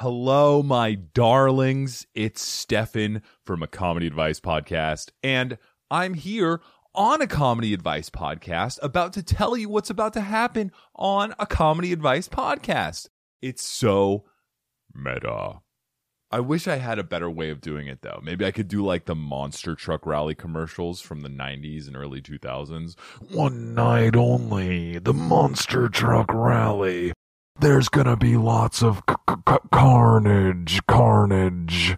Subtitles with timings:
[0.00, 2.06] Hello, my darlings.
[2.14, 5.58] It's Stefan from a Comedy Advice Podcast, and
[5.90, 6.62] I'm here
[6.94, 11.44] on a Comedy Advice Podcast about to tell you what's about to happen on a
[11.44, 13.10] Comedy Advice Podcast.
[13.42, 14.24] It's so
[14.94, 15.60] meta.
[16.30, 18.22] I wish I had a better way of doing it though.
[18.22, 22.22] Maybe I could do like the monster truck rally commercials from the 90s and early
[22.22, 22.98] 2000s.
[23.32, 27.12] One night only, the monster truck rally.
[27.58, 29.14] There's gonna be lots of c-
[29.48, 31.96] c- carnage, carnage.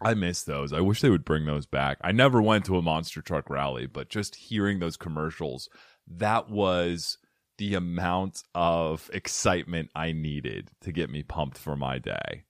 [0.00, 0.72] I miss those.
[0.72, 1.98] I wish they would bring those back.
[2.02, 5.68] I never went to a monster truck rally, but just hearing those commercials,
[6.06, 7.18] that was
[7.58, 12.44] the amount of excitement I needed to get me pumped for my day.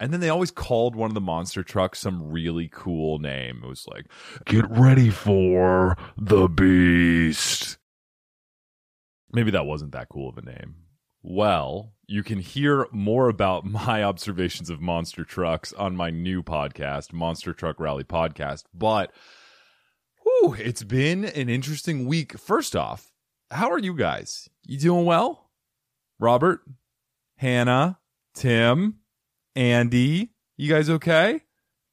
[0.00, 3.62] And then they always called one of the monster trucks some really cool name.
[3.64, 4.06] It was like,
[4.44, 7.78] Get ready for the beast.
[9.32, 10.74] maybe that wasn't that cool of a name.
[11.22, 17.12] Well, you can hear more about my observations of monster trucks on my new podcast,
[17.12, 18.64] Monster Truck Rally Podcast.
[18.72, 19.12] But
[20.22, 22.38] whew, it's been an interesting week.
[22.38, 23.12] First off,
[23.50, 24.48] how are you guys?
[24.64, 25.50] You doing well?
[26.20, 26.60] Robert,
[27.36, 27.98] Hannah,
[28.34, 28.96] Tim,
[29.54, 31.42] Andy, you guys okay?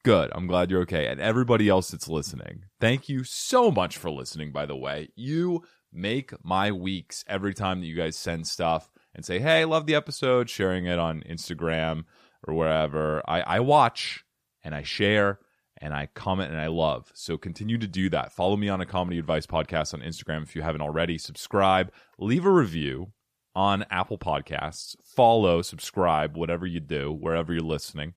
[0.04, 0.32] Good.
[0.36, 1.08] I'm glad you're okay.
[1.08, 5.10] And everybody else that's listening, thank you so much for listening, by the way.
[5.16, 9.86] You make my weeks every time that you guys send stuff and say, hey, love
[9.86, 12.04] the episode, sharing it on Instagram
[12.48, 13.24] or wherever.
[13.28, 14.26] I, I watch
[14.64, 15.40] and I share
[15.78, 17.12] and I comment and I love.
[17.16, 18.34] So continue to do that.
[18.34, 21.18] Follow me on a comedy advice podcast on Instagram if you haven't already.
[21.18, 23.12] Subscribe, leave a review
[23.56, 24.96] on Apple Podcasts.
[25.04, 28.14] Follow, subscribe, whatever you do, wherever you're listening.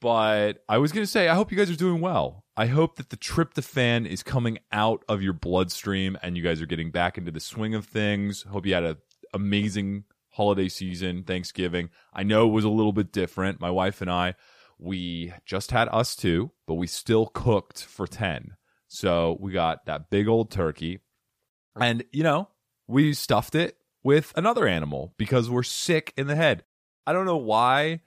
[0.00, 2.44] But I was going to say, I hope you guys are doing well.
[2.56, 6.66] I hope that the tryptophan is coming out of your bloodstream and you guys are
[6.66, 8.44] getting back into the swing of things.
[8.44, 8.96] Hope you had an
[9.34, 10.04] amazing
[10.38, 11.90] holiday season, Thanksgiving.
[12.14, 13.60] I know it was a little bit different.
[13.60, 14.36] My wife and I,
[14.78, 18.56] we just had us two, but we still cooked for 10.
[18.86, 21.00] So we got that big old turkey.
[21.78, 22.48] And, you know,
[22.86, 26.62] we stuffed it with another animal because we're sick in the head.
[27.04, 28.00] I don't know why,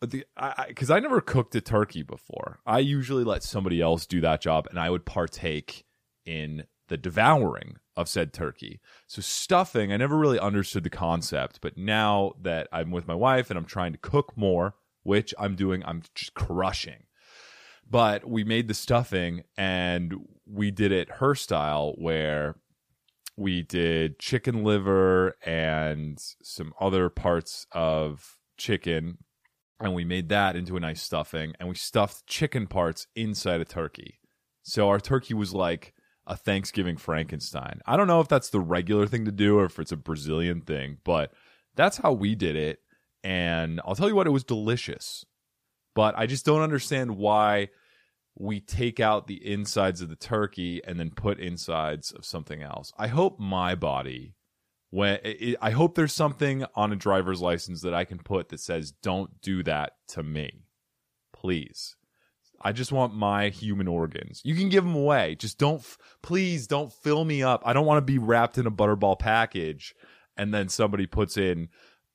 [0.00, 2.60] because I, I, never cooked a turkey before.
[2.66, 5.84] I usually let somebody else do that job, and I would partake
[6.26, 8.80] in the devouring of said turkey.
[9.06, 13.50] So stuffing, I never really understood the concept, but now that I'm with my wife
[13.50, 17.04] and I'm trying to cook more, which I'm doing, I'm just crushing.
[17.88, 20.14] But we made the stuffing and
[20.46, 22.56] we did it her style where
[23.36, 29.18] we did chicken liver and some other parts of chicken
[29.80, 33.64] and we made that into a nice stuffing and we stuffed chicken parts inside a
[33.64, 34.20] turkey
[34.62, 35.94] so our turkey was like
[36.30, 39.78] a thanksgiving frankenstein i don't know if that's the regular thing to do or if
[39.78, 41.32] it's a brazilian thing but
[41.74, 42.78] that's how we did it
[43.22, 45.26] and i'll tell you what it was delicious
[45.94, 47.68] but i just don't understand why
[48.40, 52.92] we take out the insides of the turkey and then put insides of something else.
[52.98, 54.34] I hope my body
[54.90, 58.60] when it, I hope there's something on a driver's license that I can put that
[58.60, 60.64] says don't do that to me.
[61.32, 61.96] Please.
[62.60, 64.42] I just want my human organs.
[64.44, 65.36] You can give them away.
[65.38, 65.84] Just don't
[66.22, 67.62] please don't fill me up.
[67.64, 69.94] I don't want to be wrapped in a butterball package
[70.36, 71.68] and then somebody puts in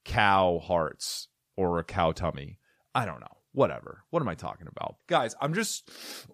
[0.04, 2.60] cow hearts or a cow tummy.
[2.94, 4.04] I don't know whatever.
[4.10, 4.98] What am I talking about?
[5.08, 5.90] Guys, I'm just,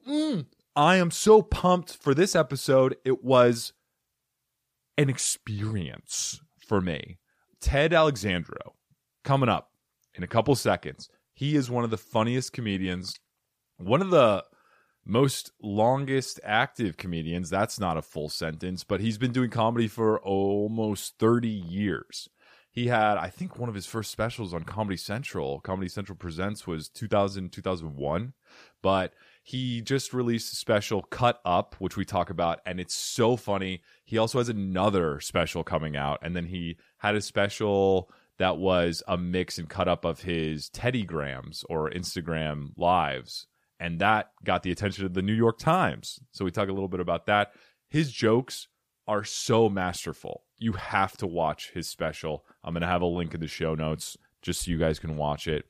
[0.07, 0.45] mm,
[0.75, 2.97] I am so pumped for this episode.
[3.05, 3.73] It was
[4.97, 7.19] an experience for me.
[7.61, 8.75] Ted Alexandro
[9.23, 9.71] coming up
[10.15, 11.09] in a couple seconds.
[11.33, 13.15] He is one of the funniest comedians,
[13.81, 14.43] one of the
[15.05, 17.49] most longest active comedians.
[17.49, 22.29] That's not a full sentence, but he's been doing comedy for almost 30 years.
[22.73, 25.59] He had i think one of his first specials on comedy central.
[25.59, 28.33] Comedy central presents was 2000 2001
[28.81, 33.35] but he just released a special cut up which we talk about and it's so
[33.35, 33.81] funny.
[34.05, 39.03] He also has another special coming out and then he had a special that was
[39.07, 43.47] a mix and cut up of his teddygrams or instagram lives
[43.81, 46.87] and that got the attention of the new york times so we talk a little
[46.87, 47.51] bit about that
[47.89, 48.67] his jokes
[49.07, 52.45] are so masterful you have to watch his special.
[52.63, 55.17] I'm going to have a link in the show notes just so you guys can
[55.17, 55.65] watch it.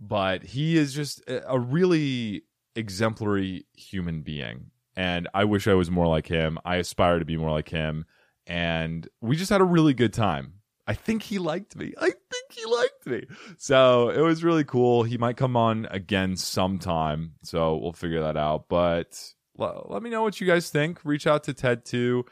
[0.00, 2.42] But he is just a really
[2.74, 4.72] exemplary human being.
[4.96, 6.58] And I wish I was more like him.
[6.64, 8.04] I aspire to be more like him.
[8.48, 10.54] And we just had a really good time.
[10.88, 11.94] I think he liked me.
[11.96, 13.24] I think he liked me.
[13.58, 15.02] So it was really cool.
[15.02, 17.32] He might come on again sometime.
[17.42, 18.66] So we'll figure that out.
[18.68, 19.18] But
[19.56, 21.00] let me know what you guys think.
[21.04, 22.24] Reach out to Ted too.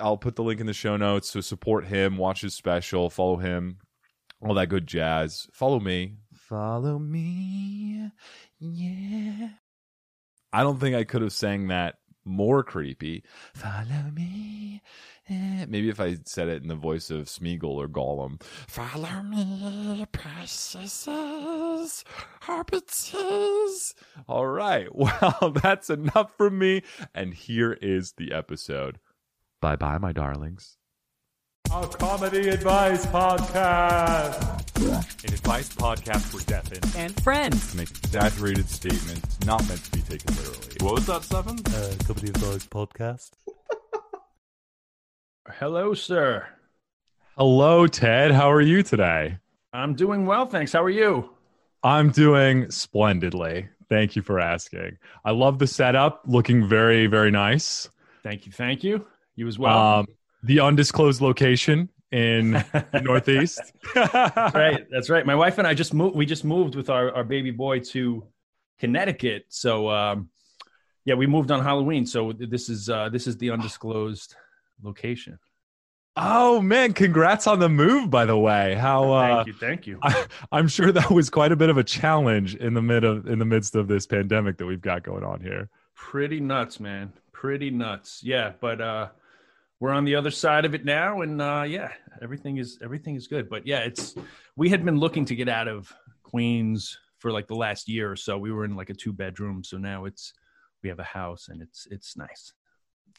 [0.00, 1.30] I'll put the link in the show notes.
[1.30, 3.78] So support him, watch his special, follow him
[4.42, 5.46] all that good jazz.
[5.52, 6.16] Follow me.
[6.34, 8.10] Follow me.
[8.58, 9.50] Yeah.
[10.52, 13.22] I don't think I could have sang that more creepy.
[13.54, 14.82] Follow me.
[15.28, 18.42] Eh, Maybe if I said it in the voice of Smeagol or Gollum.
[18.42, 22.04] Follow me, princesses,
[22.42, 23.94] hobbitses.
[24.28, 24.88] All right.
[24.94, 26.82] Well, that's enough from me.
[27.14, 28.98] And here is the episode.
[29.60, 30.76] Bye bye, my darlings.
[31.68, 34.42] A comedy advice podcast.
[35.24, 37.74] An advice podcast for deaf and and friends.
[37.76, 40.76] make exaggerated statements not meant to be taken literally.
[40.80, 41.58] What was that, Seven?
[41.66, 43.30] Uh, comedy advice podcast.
[45.48, 46.48] Hello, sir.
[47.36, 48.32] Hello, Ted.
[48.32, 49.38] How are you today?
[49.72, 50.72] I'm doing well, thanks.
[50.72, 51.30] How are you?
[51.84, 53.68] I'm doing splendidly.
[53.88, 54.98] Thank you for asking.
[55.24, 57.88] I love the setup, looking very, very nice.
[58.24, 58.52] Thank you.
[58.52, 59.06] Thank you.
[59.36, 59.78] You as well.
[59.78, 60.06] Um,
[60.42, 62.52] the undisclosed location in
[62.92, 63.60] the Northeast.
[63.94, 64.86] That's right.
[64.90, 65.24] That's right.
[65.24, 66.16] My wife and I just moved.
[66.16, 68.26] We just moved with our, our baby boy to
[68.78, 69.46] Connecticut.
[69.48, 70.30] So, um,
[71.04, 72.06] yeah, we moved on Halloween.
[72.06, 74.34] So this is uh, this is the undisclosed
[74.82, 75.38] location.
[76.16, 78.74] Oh man, congrats on the move, by the way.
[78.74, 79.52] How uh, thank you.
[79.54, 79.98] Thank you.
[80.02, 83.26] I, I'm sure that was quite a bit of a challenge in the mid of
[83.26, 85.68] in the midst of this pandemic that we've got going on here.
[85.94, 87.12] Pretty nuts, man.
[87.32, 88.22] Pretty nuts.
[88.22, 89.08] Yeah, but uh
[89.80, 91.90] we're on the other side of it now and uh yeah,
[92.22, 93.48] everything is everything is good.
[93.48, 94.14] But yeah, it's
[94.56, 95.92] we had been looking to get out of
[96.22, 98.38] Queens for like the last year or so.
[98.38, 100.32] We were in like a two bedroom, so now it's
[100.82, 102.52] we have a house and it's it's nice.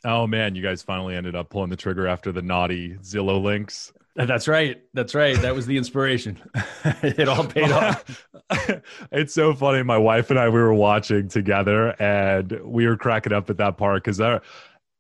[0.05, 3.91] Oh man, you guys finally ended up pulling the trigger after the naughty Zillow links.
[4.15, 4.81] That's right.
[4.93, 5.37] That's right.
[5.37, 6.41] That was the inspiration.
[7.01, 8.27] it all paid off.
[9.11, 9.83] it's so funny.
[9.83, 13.77] My wife and I we were watching together, and we were cracking up at that
[13.77, 14.19] part because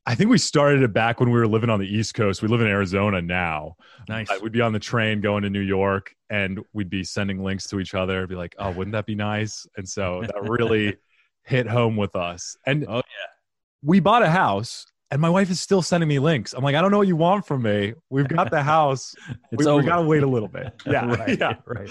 [0.05, 2.41] I, think we started it back when we were living on the East Coast.
[2.41, 3.75] We live in Arizona now.
[4.09, 4.29] Nice.
[4.29, 7.67] Uh, We'd be on the train going to New York, and we'd be sending links
[7.67, 8.25] to each other.
[8.27, 10.97] Be like, "Oh, wouldn't that be nice?" And so that really
[11.43, 12.55] hit home with us.
[12.65, 13.01] And Oh, yeah.
[13.83, 14.85] we bought a house.
[15.11, 16.53] And my wife is still sending me links.
[16.53, 17.93] I'm like, I don't know what you want from me.
[18.09, 19.13] We've got the house.
[19.51, 19.83] We, we over.
[19.83, 20.71] gotta wait a little bit.
[20.85, 21.89] Yeah, Right, yeah, right.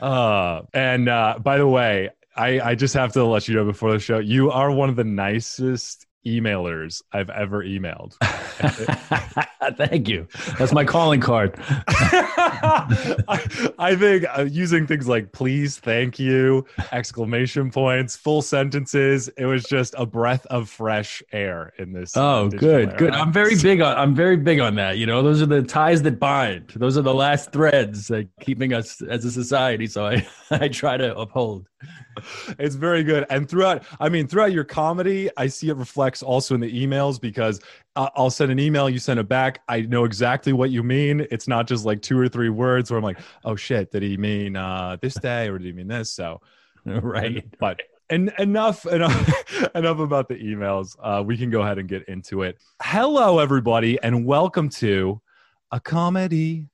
[0.00, 3.92] Uh, and uh, by the way, I, I just have to let you know before
[3.92, 8.16] the show, you are one of the nicest emailers I've ever emailed.
[9.76, 10.26] Thank you.
[10.58, 11.54] That's my calling card.
[11.68, 19.46] I, I think uh, using things like please, thank you, exclamation points, full sentences, it
[19.46, 22.16] was just a breath of fresh air in this.
[22.16, 22.98] Oh, good, era.
[22.98, 23.12] good.
[23.12, 23.96] I'm very big on.
[23.96, 24.98] I'm very big on that.
[24.98, 26.72] You know, those are the ties that bind.
[26.76, 29.86] Those are the last threads that keeping us as a society.
[29.86, 31.68] So I, I try to uphold.
[32.58, 33.24] It's very good.
[33.30, 37.20] And throughout i mean throughout your comedy i see it reflects also in the emails
[37.20, 37.60] because
[37.96, 39.62] I- i'll send an email you send it back.
[39.68, 41.26] I know exactly what you mean.
[41.30, 44.16] It's not just like two or three words where i'm like oh shit did he
[44.16, 46.10] mean uh this day or did he mean this?
[46.12, 46.40] So
[46.84, 47.44] Right.
[47.58, 50.96] but and enough enough enough about the emails.
[51.02, 52.58] Uh we can go ahead and get into it.
[52.82, 55.20] Hello everybody and welcome to
[55.70, 56.66] a comedy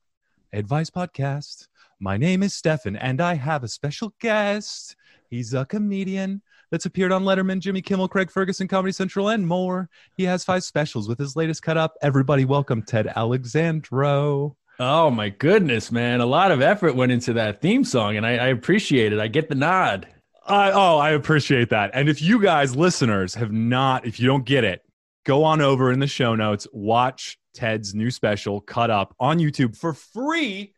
[0.53, 1.69] advice podcast.
[1.99, 4.97] My name is Stefan, and I have a special guest.
[5.29, 9.89] He's a comedian that's appeared on Letterman, Jimmy Kimmel, Craig Ferguson, Comedy Central, and more.
[10.15, 11.95] He has five specials with his latest cut up.
[12.03, 14.57] Everybody, welcome Ted Alexandro.
[14.79, 16.21] Oh my goodness, man!
[16.21, 19.21] A lot of effort went into that theme song, and I, I appreciate it.
[19.21, 20.07] I get the nod.
[20.47, 21.91] I oh, I appreciate that.
[21.95, 24.83] And if you guys, listeners, have not, if you don't get it,
[25.25, 29.77] go on over in the show notes, watch Ted's new special, Cut Up, on YouTube
[29.77, 30.75] for free.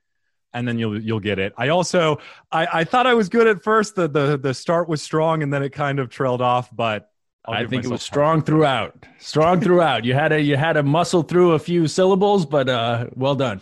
[0.55, 1.53] And then you'll you'll get it.
[1.57, 3.95] I also I, I thought I was good at first.
[3.95, 7.11] The, the the start was strong and then it kind of trailed off, but
[7.47, 9.07] I think it was strong throughout.
[9.19, 10.05] Strong throughout.
[10.05, 13.61] You had a you had to muscle through a few syllables, but uh, well done.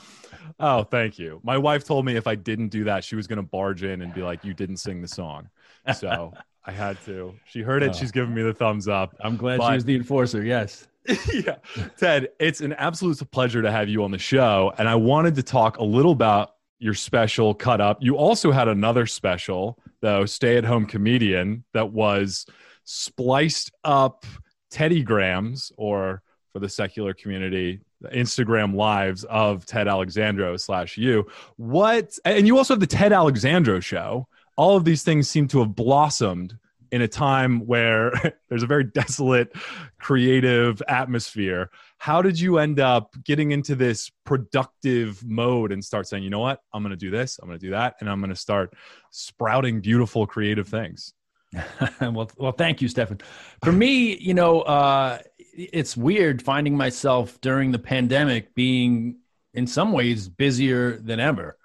[0.58, 1.40] Oh, thank you.
[1.44, 4.02] My wife told me if I didn't do that, she was going to barge in
[4.02, 5.48] and be like, "You didn't sing the song."
[5.94, 6.32] So
[6.64, 7.34] I had to.
[7.46, 7.90] She heard it.
[7.90, 7.92] Oh.
[7.92, 9.14] She's giving me the thumbs up.
[9.20, 10.44] I'm glad But- she was the enforcer.
[10.44, 10.88] Yes.
[11.32, 11.56] yeah.
[11.96, 14.72] Ted, it's an absolute pleasure to have you on the show.
[14.76, 17.98] And I wanted to talk a little about your special cut up.
[18.00, 22.46] You also had another special, though, Stay at Home Comedian, that was
[22.84, 24.26] spliced up
[24.70, 27.80] Teddy Grams, or for the secular community,
[28.12, 31.26] Instagram lives of Ted Alexandro slash you.
[31.56, 34.28] What, and you also have the Ted Alexandro show.
[34.56, 36.58] All of these things seem to have blossomed
[36.92, 38.12] in a time where
[38.48, 39.52] there's a very desolate
[39.98, 41.70] creative atmosphere.
[41.98, 46.40] How did you end up getting into this productive mode and start saying, you know
[46.40, 48.36] what, I'm going to do this, I'm going to do that, and I'm going to
[48.36, 48.74] start
[49.10, 51.12] sprouting beautiful creative things?
[52.00, 53.20] well, well, thank you, Stefan.
[53.62, 59.18] For me, you know, uh, it's weird finding myself during the pandemic being,
[59.54, 61.56] in some ways, busier than ever.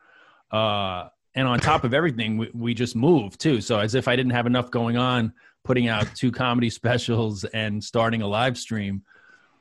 [0.49, 3.61] Uh, and on top of everything, we, we just moved too.
[3.61, 5.33] So as if I didn't have enough going on,
[5.63, 9.03] putting out two comedy specials and starting a live stream.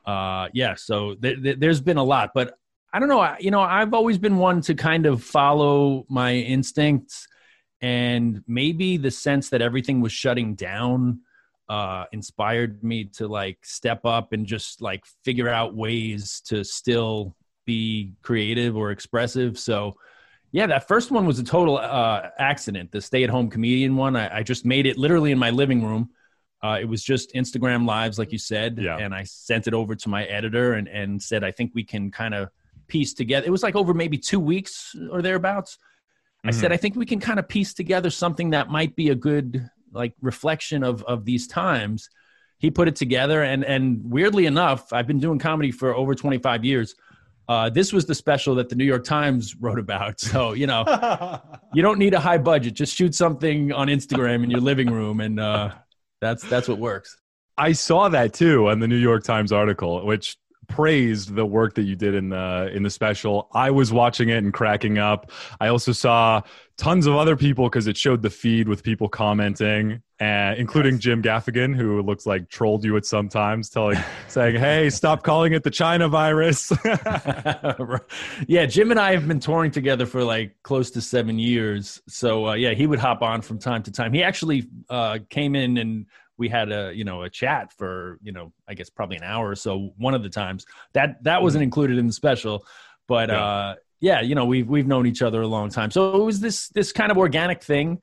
[0.07, 2.59] Uh, yeah, so th- th- there's been a lot, but
[2.93, 3.21] I don't know.
[3.21, 7.29] I, you know, I've always been one to kind of follow my instincts,
[7.81, 11.21] and maybe the sense that everything was shutting down
[11.69, 17.37] uh, inspired me to like step up and just like figure out ways to still
[17.65, 19.57] be creative or expressive.
[19.57, 19.97] So,
[20.52, 22.90] yeah, that first one was a total uh, accident.
[22.90, 26.11] The stay-at-home comedian one, I, I, just made it literally in my living room.
[26.62, 28.99] Uh, it was just Instagram lives, like you said, yeah.
[28.99, 32.11] and I sent it over to my editor and and said, I think we can
[32.11, 32.50] kind of
[32.88, 33.47] piece together.
[33.47, 35.76] It was like over maybe two weeks or thereabouts.
[35.76, 36.49] Mm-hmm.
[36.49, 36.73] I said, mm-hmm.
[36.75, 40.14] I think we can kind of piece together something that might be a good like
[40.21, 42.11] reflection of of these times.
[42.59, 46.64] He put it together, and and weirdly enough, I've been doing comedy for over 25
[46.64, 46.95] years.
[47.50, 50.21] Uh, this was the special that the New York Times wrote about.
[50.21, 50.85] So you know,
[51.75, 52.75] you don't need a high budget.
[52.75, 55.73] Just shoot something on Instagram in your living room, and uh,
[56.21, 57.16] that's that's what works.
[57.59, 60.37] I saw that too on the New York Times article, which
[60.71, 63.49] praised the work that you did in the in the special.
[63.53, 65.31] I was watching it and cracking up.
[65.61, 66.43] I also saw
[66.77, 71.03] tons of other people because it showed the feed with people commenting, uh, including yes.
[71.03, 73.99] Jim Gaffigan, who looks like trolled you at some times, telling
[74.29, 76.73] saying, "Hey, stop calling it the China virus."
[78.47, 82.00] yeah, Jim and I have been touring together for like close to seven years.
[82.09, 84.12] So uh, yeah, he would hop on from time to time.
[84.12, 86.07] He actually uh, came in and
[86.41, 89.49] we had a you know a chat for you know I guess probably an hour
[89.49, 91.65] or so one of the times that that wasn't mm-hmm.
[91.65, 92.67] included in the special,
[93.07, 93.45] but yeah.
[93.45, 96.41] uh, yeah, you know we've we've known each other a long time, so it was
[96.41, 98.01] this this kind of organic thing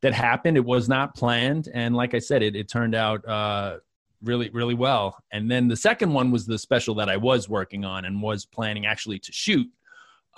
[0.00, 0.56] that happened.
[0.56, 3.76] It was not planned, and like I said, it it turned out uh,
[4.22, 5.22] really really well.
[5.30, 8.46] And then the second one was the special that I was working on and was
[8.46, 9.68] planning actually to shoot.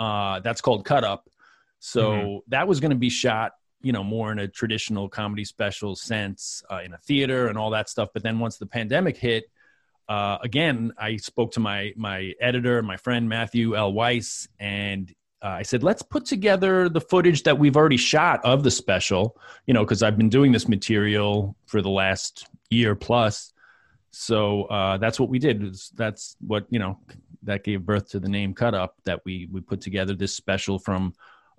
[0.00, 1.30] Uh, that's called Cut Up.
[1.78, 2.38] So mm-hmm.
[2.48, 6.62] that was going to be shot you know more in a traditional comedy special sense
[6.70, 8.10] uh, in a theater and all that stuff.
[8.12, 9.44] But then once the pandemic hit
[10.08, 13.92] uh, again i spoke to my my editor my friend matthew l.
[13.92, 18.62] Weiss and uh, i said let's put together the footage that we've already shot of
[18.62, 23.52] the special you know because i've been doing this material for the last year plus.
[24.10, 25.76] So uh, that's what we did.
[25.94, 26.98] That's what you know
[27.42, 30.78] that gave birth to the name cut up that we we put together this special
[30.78, 31.14] from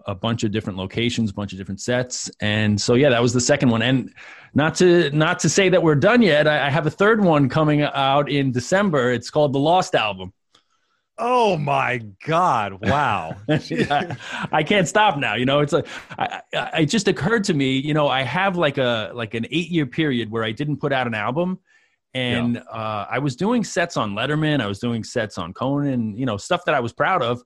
[0.08, 3.34] a bunch of different locations, a bunch of different sets, and so yeah, that was
[3.34, 3.82] the second one.
[3.82, 4.14] And
[4.54, 7.50] not to not to say that we're done yet, I, I have a third one
[7.50, 9.12] coming out in December.
[9.12, 10.34] It's called the Lost Album.
[11.20, 12.78] Oh my God!
[12.88, 15.34] Wow, I can't stop now.
[15.34, 15.88] You know, it's like
[16.18, 17.80] I, I, it just occurred to me.
[17.80, 20.94] You know, I have like a like an eight year period where I didn't put
[20.94, 21.60] out an album,
[22.14, 22.62] and yeah.
[22.62, 24.62] uh, I was doing sets on Letterman.
[24.62, 26.16] I was doing sets on Conan.
[26.16, 27.42] You know, stuff that I was proud of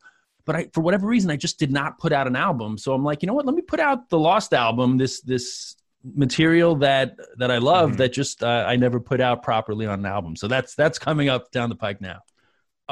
[0.45, 2.77] but I, for whatever reason, I just did not put out an album.
[2.77, 3.45] So I'm like, you know what?
[3.45, 4.97] Let me put out the Lost album.
[4.97, 5.75] This this
[6.15, 7.97] material that that I love mm-hmm.
[7.97, 10.35] that just uh, I never put out properly on an album.
[10.35, 12.19] So that's that's coming up down the pike now.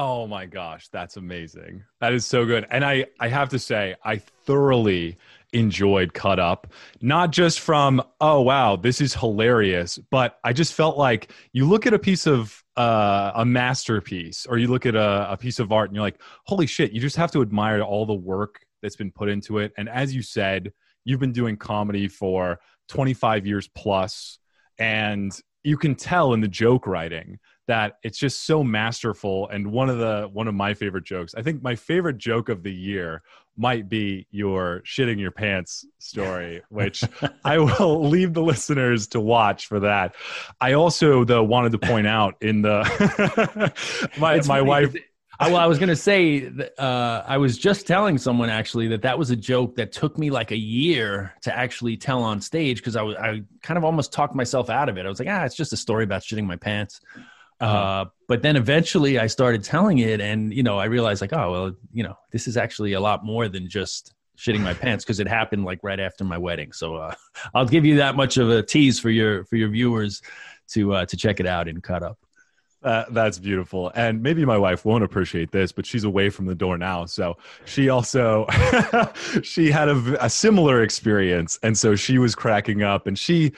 [0.02, 1.84] Oh my gosh, that's amazing.
[2.00, 2.66] That is so good.
[2.72, 5.18] And I I have to say, I thoroughly
[5.52, 6.68] enjoyed Cut Up,
[7.02, 11.86] not just from, oh, wow, this is hilarious, but I just felt like you look
[11.86, 15.74] at a piece of uh, a masterpiece or you look at a, a piece of
[15.74, 18.96] art and you're like, holy shit, you just have to admire all the work that's
[18.96, 19.74] been put into it.
[19.78, 20.72] And as you said,
[21.04, 24.40] you've been doing comedy for 25 years plus,
[24.78, 27.38] and you can tell in the joke writing
[27.70, 31.42] that it's just so masterful and one of the one of my favorite jokes i
[31.44, 33.22] think my favorite joke of the year
[33.58, 37.04] might be your shitting your pants story which
[37.46, 40.16] i will leave the listeners to watch for that
[40.60, 43.72] i also though wanted to point out in the
[44.18, 44.68] my it's my funny.
[44.68, 44.96] wife
[45.42, 49.04] I, well, I was going to say, uh, I was just telling someone actually that
[49.04, 52.80] that was a joke that took me like a year to actually tell on stage
[52.80, 55.06] because I was I kind of almost talked myself out of it.
[55.06, 57.00] I was like, ah, it's just a story about shitting my pants.
[57.62, 57.78] Uh-huh.
[57.78, 61.52] Uh, but then eventually I started telling it, and you know, I realized like, oh
[61.52, 65.20] well, you know, this is actually a lot more than just shitting my pants because
[65.20, 66.72] it happened like right after my wedding.
[66.72, 67.16] So uh,
[67.54, 70.22] I'll give you that much of a tease for your for your viewers
[70.70, 72.18] to uh, to check it out and cut up.
[72.82, 73.92] Uh, that's beautiful.
[73.94, 77.06] And maybe my wife won't appreciate this, but she's away from the door now.
[77.06, 77.36] So
[77.66, 78.48] she also
[79.44, 83.52] she had a, a, similar experience, and so she was cracking up, and she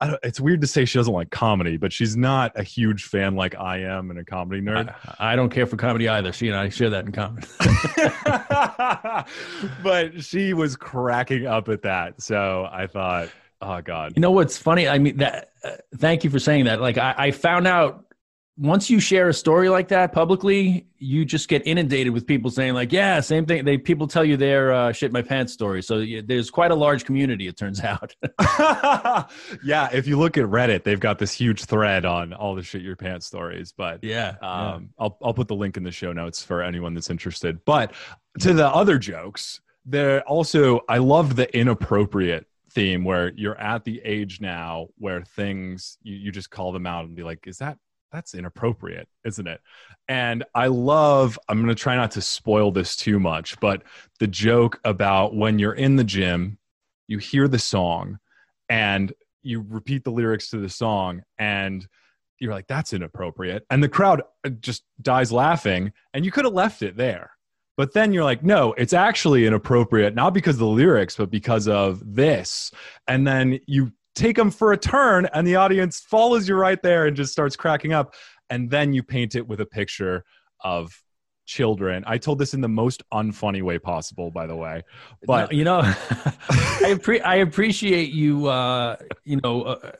[0.00, 3.58] it's weird to say she doesn't like comedy, but she's not a huge fan like
[3.58, 4.94] I am and a comedy nerd.
[5.18, 6.32] I, I don't care for comedy either.
[6.32, 7.42] She and I share that in common.
[9.82, 12.22] but she was cracking up at that.
[12.22, 14.12] So I thought, oh God.
[14.14, 14.88] You know what's funny?
[14.88, 16.80] I mean, that, uh, thank you for saying that.
[16.80, 18.04] Like, I, I found out
[18.58, 22.74] once you share a story like that publicly, you just get inundated with people saying
[22.74, 25.80] like, "Yeah, same thing." They people tell you their uh, "shit my pants" story.
[25.82, 27.46] So yeah, there's quite a large community.
[27.46, 28.14] It turns out.
[29.64, 32.82] yeah, if you look at Reddit, they've got this huge thread on all the shit
[32.82, 33.72] your pants stories.
[33.72, 35.04] But yeah, um, yeah.
[35.04, 37.64] I'll I'll put the link in the show notes for anyone that's interested.
[37.64, 37.92] But
[38.40, 44.00] to the other jokes, there also I love the inappropriate theme where you're at the
[44.04, 47.78] age now where things you, you just call them out and be like, is that
[48.12, 49.60] that's inappropriate, isn't it?
[50.08, 53.82] And I love, I'm going to try not to spoil this too much, but
[54.18, 56.58] the joke about when you're in the gym,
[57.06, 58.18] you hear the song
[58.68, 59.12] and
[59.42, 61.86] you repeat the lyrics to the song and
[62.38, 63.66] you're like, that's inappropriate.
[63.70, 67.32] And the crowd uh, just dies laughing and you could have left it there.
[67.76, 71.68] But then you're like, no, it's actually inappropriate, not because of the lyrics, but because
[71.68, 72.72] of this.
[73.06, 77.06] And then you take them for a turn and the audience follows you right there
[77.06, 78.14] and just starts cracking up.
[78.50, 80.24] And then you paint it with a picture
[80.60, 81.02] of
[81.46, 82.04] children.
[82.06, 84.82] I told this in the most unfunny way possible by the way.
[85.26, 89.92] But you know I, appre- I appreciate you uh you know uh,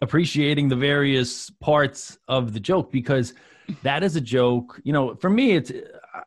[0.00, 3.34] appreciating the various parts of the joke because
[3.82, 4.80] that is a joke.
[4.84, 5.72] You know for me it's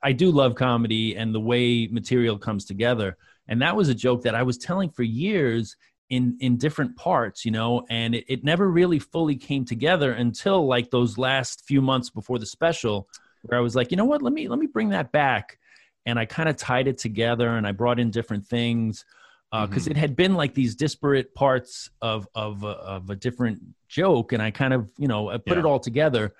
[0.04, 3.18] i do love comedy and the way material comes together.
[3.48, 5.76] And that was a joke that i was telling for years
[6.10, 10.66] in in different parts you know and it, it never really fully came together until
[10.66, 13.08] like those last few months before the special
[13.44, 15.60] where i was like you know what let me let me bring that back
[16.06, 19.06] and i kind of tied it together and i brought in different things
[19.52, 19.92] because uh, mm-hmm.
[19.92, 24.42] it had been like these disparate parts of of uh, of a different joke and
[24.42, 25.60] i kind of you know I put yeah.
[25.60, 26.34] it all together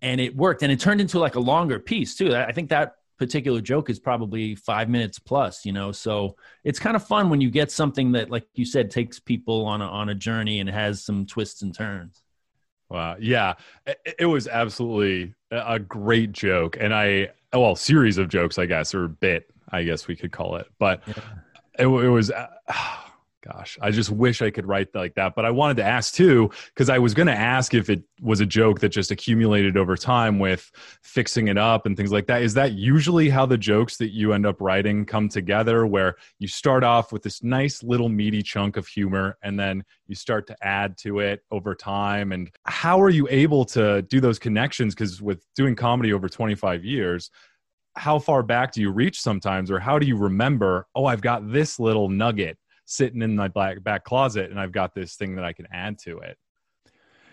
[0.00, 2.96] and it worked and it turned into like a longer piece too i think that
[3.18, 5.92] particular joke is probably five minutes plus you know?
[5.92, 9.66] So it's kind of fun when you get something that like you said takes people
[9.66, 12.22] on a, on a journey and has some twists and turns.
[12.88, 13.16] Wow.
[13.18, 13.54] Yeah.
[13.86, 16.76] It, it was absolutely a great joke.
[16.78, 20.56] And i well series of jokes i guess or bit i guess we could call
[20.56, 20.66] it.
[20.78, 21.14] But yeah.
[21.78, 22.48] it, it was uh,
[23.52, 25.36] Gosh, I just wish I could write like that.
[25.36, 28.40] But I wanted to ask too, because I was going to ask if it was
[28.40, 30.68] a joke that just accumulated over time with
[31.02, 32.42] fixing it up and things like that.
[32.42, 36.48] Is that usually how the jokes that you end up writing come together, where you
[36.48, 40.56] start off with this nice little meaty chunk of humor and then you start to
[40.60, 42.32] add to it over time?
[42.32, 44.92] And how are you able to do those connections?
[44.92, 47.30] Because with doing comedy over 25 years,
[47.94, 51.52] how far back do you reach sometimes, or how do you remember, oh, I've got
[51.52, 55.44] this little nugget sitting in my black back closet and I've got this thing that
[55.44, 56.38] I can add to it.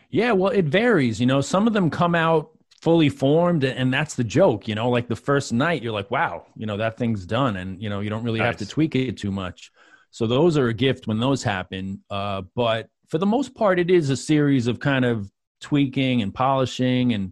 [0.09, 1.19] Yeah, well, it varies.
[1.19, 2.51] You know, some of them come out
[2.83, 6.45] fully formed and that's the joke you know like the first night you're like wow
[6.57, 8.47] you know that thing's done and you know you don't really nice.
[8.47, 9.71] have to tweak it too much
[10.11, 13.89] so those are a gift when those happen uh, but for the most part it
[13.89, 17.31] is a series of kind of tweaking and polishing and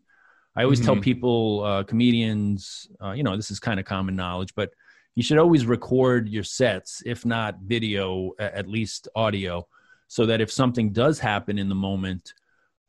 [0.55, 0.93] i always mm-hmm.
[0.93, 4.69] tell people uh, comedians uh, you know this is kind of common knowledge but
[5.15, 9.67] you should always record your sets, if not video, at least audio,
[10.07, 12.33] so that if something does happen in the moment,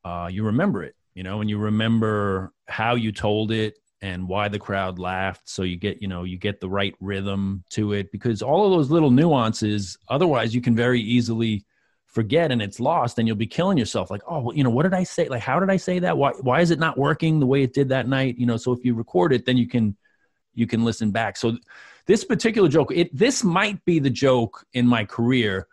[0.04, 4.48] uh, you remember it, you know, and you remember how you told it and why
[4.48, 5.48] the crowd laughed.
[5.48, 8.72] So you get, you know, you get the right rhythm to it because all of
[8.72, 11.64] those little nuances, otherwise, you can very easily
[12.12, 14.10] forget and it's lost and you'll be killing yourself.
[14.10, 15.28] Like oh well, you know what did i say?
[15.28, 16.16] Like how did i say that?
[16.16, 18.36] Why why is it not working the way it did that night?
[18.36, 19.96] You know so if you record it then you can
[20.54, 21.38] you can listen back.
[21.38, 21.56] So
[22.06, 25.66] this particular joke, it this might be the joke in my career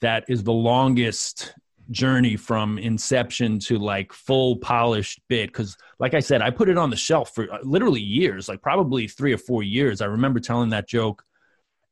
[0.00, 1.54] that is the longest
[1.90, 5.48] journey from inception to like full polished bit.
[5.48, 8.62] Because like i said i put it on the shelf for uh, literally years like
[8.62, 10.00] probably three or four years.
[10.00, 11.24] I remember telling that joke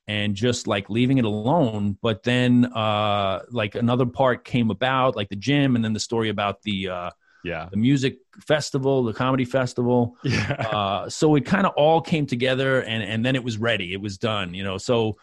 [0.09, 1.99] and just like leaving it alone.
[2.03, 6.29] But then uh like another part came about like the gym and then the story
[6.29, 7.11] about the uh
[7.45, 7.69] yeah.
[7.71, 10.17] the music festival the comedy festival.
[10.25, 10.53] Yeah.
[10.53, 13.93] Uh, so it kind of all came together and and then it was ready.
[13.93, 14.79] It was done you know?
[14.79, 15.17] So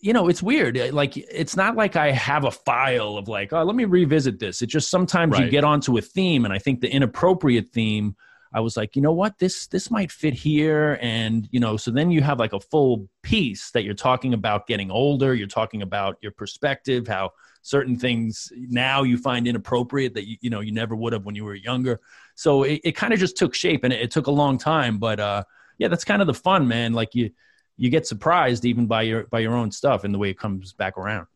[0.00, 0.76] you know it's weird.
[0.92, 4.62] Like it's not like i have a file of like oh let me revisit this.
[4.62, 5.44] It's just sometimes right.
[5.44, 8.16] you get onto a theme and i think the inappropriate theme
[8.52, 9.38] i was like you know what?
[9.38, 10.98] This this might fit here.
[11.00, 14.66] And you know so then you have like a full piece that you're talking about
[14.66, 15.34] getting older.
[15.34, 17.30] You're talking about your perspective how
[17.62, 21.34] certain things now you find inappropriate that you, you know you never would have when
[21.34, 22.00] you were younger.
[22.34, 24.98] So it, it kind of just took shape and it, it, took a long time
[24.98, 25.44] but uh
[25.78, 26.92] yeah that's kind of the fun man.
[26.92, 27.30] Like you
[27.76, 30.72] you get surprised even by your by your own stuff and the way it comes
[30.72, 31.26] back around.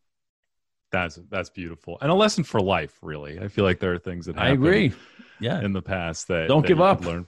[0.93, 1.99] That's that's beautiful.
[2.01, 3.41] And a lesson for life really.
[3.41, 4.93] I feel like there are things that i agree.
[5.41, 5.61] Yeah.
[5.63, 7.05] in the past that don't that give up.
[7.05, 7.27] learn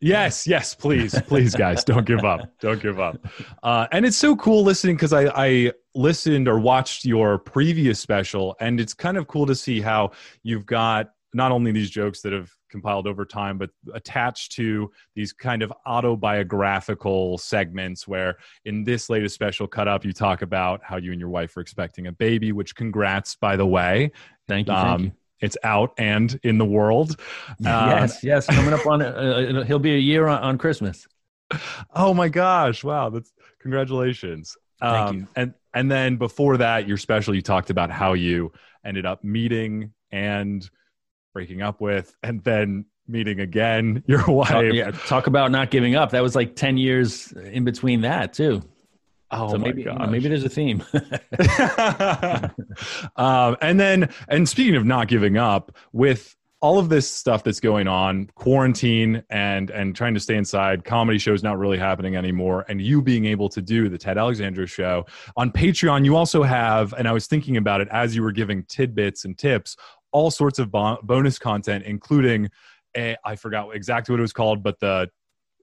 [0.00, 2.50] Yes, yes, please, please, guys, don't give up.
[2.60, 3.18] Don't give up.
[3.62, 8.56] Uh, and it's so cool listening because I, I listened or watched your previous special,
[8.60, 12.32] and it's kind of cool to see how you've got not only these jokes that
[12.32, 19.10] have compiled over time, but attached to these kind of autobiographical segments where in this
[19.10, 22.12] latest special cut up, you talk about how you and your wife are expecting a
[22.12, 24.10] baby, which congrats, by the way.
[24.48, 24.74] Thank you.
[24.74, 25.12] Thank Um, you.
[25.40, 27.18] It's out and in the world.
[27.60, 28.46] yes, yes.
[28.46, 31.06] Coming up on, uh, he'll be a year on, on Christmas.
[31.94, 32.84] Oh my gosh!
[32.84, 34.56] Wow, that's congratulations.
[34.80, 35.28] Thank um, you.
[35.36, 38.52] And and then before that, your special, you talked about how you
[38.84, 40.68] ended up meeting and
[41.32, 44.48] breaking up with, and then meeting again your wife.
[44.48, 46.10] Talk, yeah, talk about not giving up.
[46.10, 48.62] That was like 10 years in between that, too.
[49.32, 50.10] Oh so my maybe, you gosh.
[50.10, 50.82] maybe there's a theme.
[53.16, 57.60] um, and then, and speaking of not giving up, with all of this stuff that's
[57.60, 62.66] going on, quarantine and and trying to stay inside, comedy shows not really happening anymore,
[62.68, 66.92] and you being able to do the Ted Alexandro show on Patreon, you also have,
[66.94, 69.76] and I was thinking about it as you were giving tidbits and tips,
[70.12, 72.50] all sorts of bon- bonus content, including
[72.96, 75.08] a, I forgot exactly what it was called, but the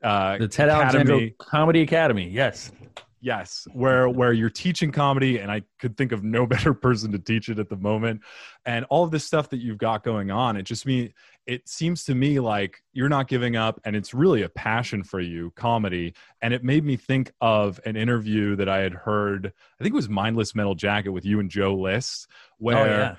[0.03, 2.30] uh, the Ted Academy- Alexandro Comedy Academy.
[2.30, 2.71] Yes.
[3.19, 7.19] Yes, where where you're teaching comedy, and I could think of no better person to
[7.19, 8.21] teach it at the moment.
[8.65, 11.13] And all of this stuff that you've got going on, it just me.
[11.45, 15.19] It seems to me like you're not giving up, and it's really a passion for
[15.19, 16.13] you, comedy.
[16.41, 19.47] And it made me think of an interview that I had heard.
[19.47, 22.86] I think it was Mindless Metal Jacket with you and Joe List, oh, where oh,
[22.86, 23.15] yeah.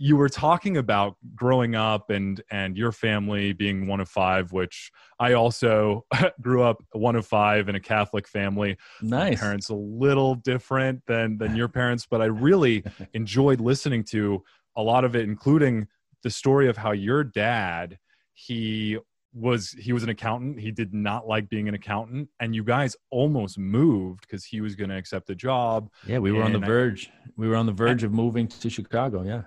[0.00, 4.92] You were talking about growing up and and your family being one of five which
[5.18, 6.04] i also
[6.40, 9.40] grew up one of five in a catholic family my Nice.
[9.40, 12.84] parents a little different than than your parents but i really
[13.14, 14.42] enjoyed listening to
[14.76, 15.88] a lot of it including
[16.22, 17.98] the story of how your dad
[18.34, 18.98] he
[19.34, 22.96] was he was an accountant he did not like being an accountant and you guys
[23.10, 26.56] almost moved because he was going to accept a job Yeah, we were on the
[26.58, 27.10] And I- verge.
[27.36, 29.22] We were on the verge of moving to Chicago.
[29.22, 29.42] Yeah.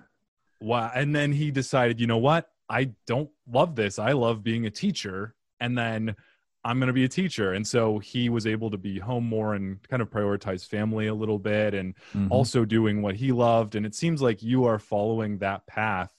[0.62, 0.90] Wow.
[0.94, 2.48] And then he decided, you know what?
[2.68, 3.98] I don't love this.
[3.98, 5.34] I love being a teacher.
[5.60, 6.16] And then
[6.64, 7.52] I'm going to be a teacher.
[7.52, 11.14] And so he was able to be home more and kind of prioritize family a
[11.14, 12.28] little bit and Mhm.
[12.30, 13.74] also doing what he loved.
[13.74, 16.12] And it seems like you are following that path.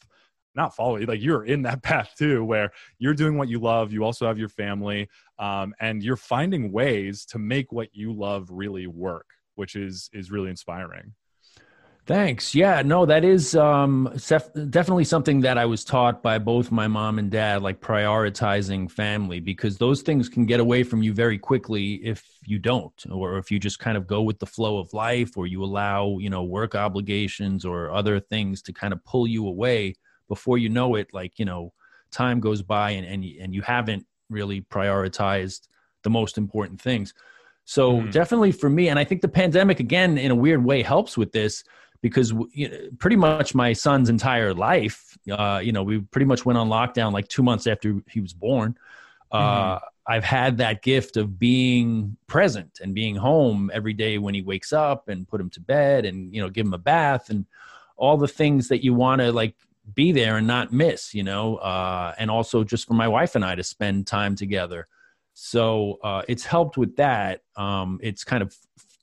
[0.55, 3.91] Not following, like you're in that path too, where you're doing what you love.
[3.91, 8.49] You also have your family, um, and you're finding ways to make what you love
[8.51, 9.25] really work,
[9.55, 11.15] which is is really inspiring.
[12.05, 12.53] Thanks.
[12.53, 16.85] Yeah, no, that is um, sef- definitely something that I was taught by both my
[16.85, 21.37] mom and dad, like prioritizing family, because those things can get away from you very
[21.37, 24.91] quickly if you don't, or if you just kind of go with the flow of
[24.91, 29.25] life, or you allow, you know, work obligations or other things to kind of pull
[29.25, 29.95] you away
[30.27, 31.07] before you know it.
[31.13, 31.71] Like, you know,
[32.11, 35.69] time goes by and and, and you haven't really prioritized
[36.03, 37.13] the most important things.
[37.63, 38.11] So Mhm.
[38.11, 41.31] definitely for me, and I think the pandemic again, in a weird way, helps with
[41.31, 41.63] this
[42.03, 46.45] because you know, pretty much my son's entire life, uh, you know, we pretty much
[46.45, 48.77] went on lockdown like two months after he was born.
[49.31, 54.41] Uh, I've had that gift of being present and being home every day when he
[54.41, 57.45] wakes up and put him to bed and you know give him a bath and
[57.95, 59.55] all the things that you want to like
[59.95, 63.45] be there and not miss, you know, uh, and also just for my wife and
[63.45, 64.87] I to spend time together.
[65.33, 67.41] So uh, it's helped with that.
[67.55, 68.55] Um, it's kind of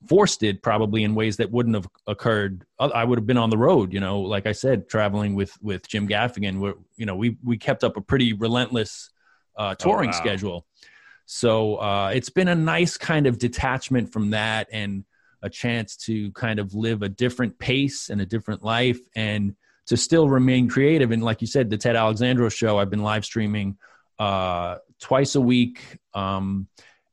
[0.09, 2.65] forced it probably in ways that wouldn't have occurred.
[2.79, 5.87] I would have been on the road, you know, like I said, traveling with with
[5.89, 6.59] Jim Gaffigan.
[6.59, 9.11] Where you know we we kept up a pretty relentless
[9.57, 10.17] uh, touring wow.
[10.17, 10.67] schedule.
[11.27, 15.05] So uh, it's been a nice kind of detachment from that and
[15.43, 19.55] a chance to kind of live a different pace and a different life and
[19.87, 21.13] to still remain creative.
[21.13, 23.77] And like you said, the Ted Alexandro show, I've been live streaming
[24.19, 25.99] uh, twice a week.
[26.15, 26.69] Um,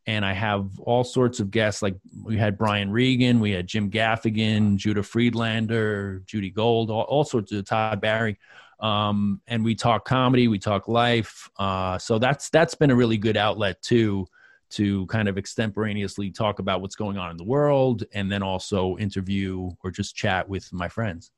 [0.07, 1.81] and I have all sorts of guests.
[1.81, 7.25] Like we had Brian Regan, we had Jim Gaffigan, Judah Friedlander, Judy Gold, all, all
[7.25, 8.39] sorts of Todd Barry.
[8.79, 11.49] Um, and we talk comedy, we talk life.
[11.59, 14.27] Uh, so that's that's been a really good outlet too,
[14.71, 18.95] to kind of extemporaneously talk about what's going on in the world, and then also
[18.97, 21.31] interview or just chat with my friends.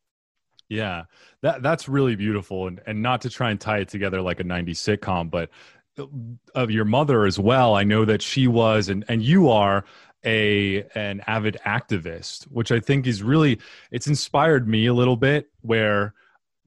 [0.68, 1.06] Yeah,
[1.42, 4.44] that that's really beautiful, and and not to try and tie it together like a
[4.44, 5.50] '90s sitcom, but
[6.56, 7.76] of your mother as well.
[7.76, 9.86] I know that she was, and and you are
[10.26, 13.60] a an avid activist, which I think is really
[13.92, 15.48] it's inspired me a little bit.
[15.62, 16.14] Where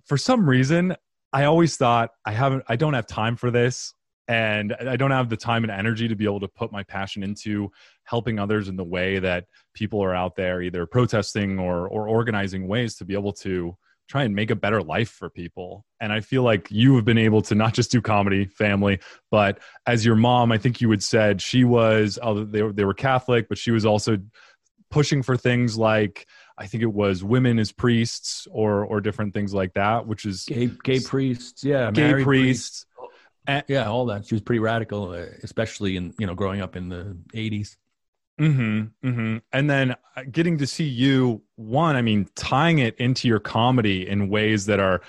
[0.06, 0.96] for some reason
[1.32, 3.94] I always thought I haven't, I don't have time for this,
[4.28, 7.22] and I don't have the time and energy to be able to put my passion
[7.22, 7.70] into
[8.04, 12.68] helping others in the way that people are out there either protesting or or organizing
[12.68, 13.76] ways to be able to
[14.12, 15.86] try and make a better life for people.
[15.98, 19.58] And I feel like you have been able to not just do comedy, family, but
[19.86, 22.92] as your mom, I think you had said she was, oh, they were, they were
[22.92, 24.18] Catholic, but she was also
[24.90, 26.26] pushing for things like
[26.58, 30.44] I think it was women as priests or or different things like that, which is
[30.44, 32.84] Gay, gay priests, yeah, gay married priests.
[33.66, 34.26] yeah, all that.
[34.26, 37.76] She was pretty radical, uh, especially in you know growing up in the '80s.
[38.40, 39.36] Mm-hmm, mm-hmm.
[39.52, 44.08] And then uh, getting to see you, one, I mean, tying it into your comedy
[44.08, 45.02] in ways that are,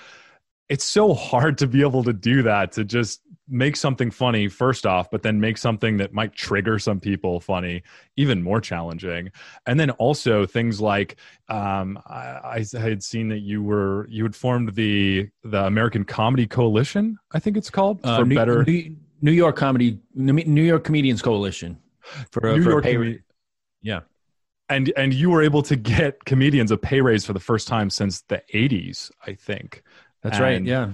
[0.68, 4.86] it's so hard to be able to do that, to just make something funny, first
[4.86, 7.82] off, but then make something that might trigger some people funny,
[8.16, 9.30] even more challenging.
[9.66, 11.16] And then also things like,
[11.48, 16.46] um, I, I had seen that you were, you had formed the, the American Comedy
[16.46, 18.64] Coalition, I think it's called, Uh, for New, better.
[18.64, 21.78] New, New York Comedy, New York Comedians Coalition
[22.30, 23.22] for, a- New for a York pay- Comed-
[23.82, 24.00] yeah.
[24.68, 27.90] and and you were able to get comedians a pay raise for the first time
[27.90, 29.82] since the 80s i think
[30.22, 30.62] That's right.
[30.64, 30.92] Yeah.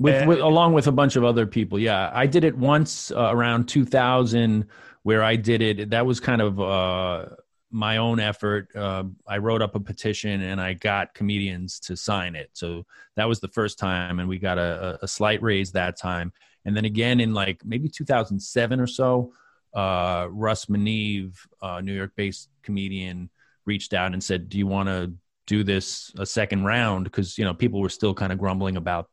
[0.00, 1.78] With, Uh, with along with a bunch of other people.
[1.78, 2.10] Yeah.
[2.12, 4.66] I did it once uh, around 2000
[5.04, 5.90] where I did it.
[5.90, 7.26] That was kind of uh,
[7.70, 8.74] my own effort.
[8.74, 12.50] Uh, I wrote up a petition and I got comedians to sign it.
[12.54, 14.18] So that was the first time.
[14.18, 16.32] And we got a, a slight raise that time.
[16.64, 19.32] And then again in like maybe 2007 or so,
[19.74, 23.30] uh, Russ Meneve, uh, New York based comedian,
[23.66, 25.12] reached out and said, Do you want to
[25.46, 27.04] do this a second round?
[27.04, 29.08] Because, you know, people were still kind of grumbling about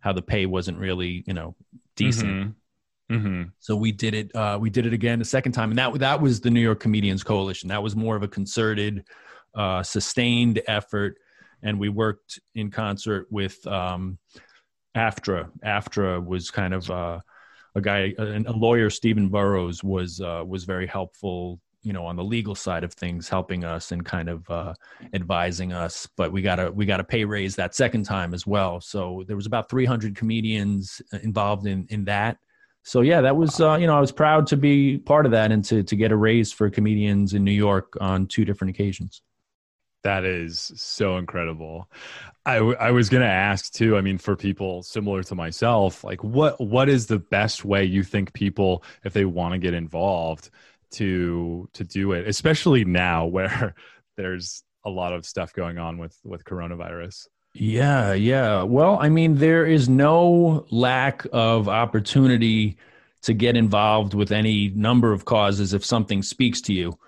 [0.00, 1.54] how the pay wasn't really, you know,
[1.96, 2.30] decent.
[2.30, 2.54] Mhm.
[3.10, 3.52] Mhm.
[3.58, 4.34] So we did it.
[4.34, 6.80] Uh, we did it again a second time, and that that was the New York
[6.80, 7.68] Comedians Coalition.
[7.68, 9.04] That was more of a concerted,
[9.54, 11.18] uh, sustained effort,
[11.62, 14.18] and we worked in concert with um,
[14.94, 15.50] AFTRA.
[15.62, 17.20] AFTRA was kind of uh,
[17.74, 21.60] a guy, a, a lawyer, Stephen Burrows was uh, was very helpful.
[21.82, 24.72] You know, on the legal side of things, helping us and kind of uh,
[25.12, 26.08] advising us.
[26.16, 28.80] But we got a we got a pay raise that second time as well.
[28.80, 32.38] So there was about 300 comedians involved in in that
[32.84, 35.50] so yeah that was uh, you know i was proud to be part of that
[35.50, 39.22] and to, to get a raise for comedians in new york on two different occasions
[40.04, 41.90] that is so incredible.
[42.46, 46.04] I, w- I was going to ask too i mean for people similar to myself
[46.04, 49.72] like what what is the best way you think people if they want to get
[49.72, 50.50] involved
[50.92, 53.74] to to do it especially now where
[54.16, 57.26] there's a lot of stuff going on with with coronavirus?
[57.54, 58.62] Yeah yeah.
[58.62, 62.76] Well i mean there is no lack of opportunity
[63.22, 66.98] to get involved with any number of causes if something speaks to you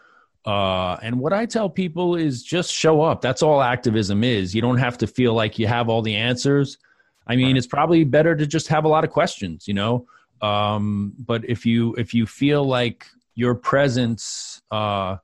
[0.47, 3.21] uh, and what I tell people is just show up.
[3.21, 4.55] That's all activism is.
[4.55, 6.79] You don't have to feel like you have all the answers.
[7.27, 7.57] I mean, Right.
[7.57, 10.07] it's probably better to just have a lot of questions, you know.
[10.41, 15.17] Um, but if you if you feel like your presence, uh,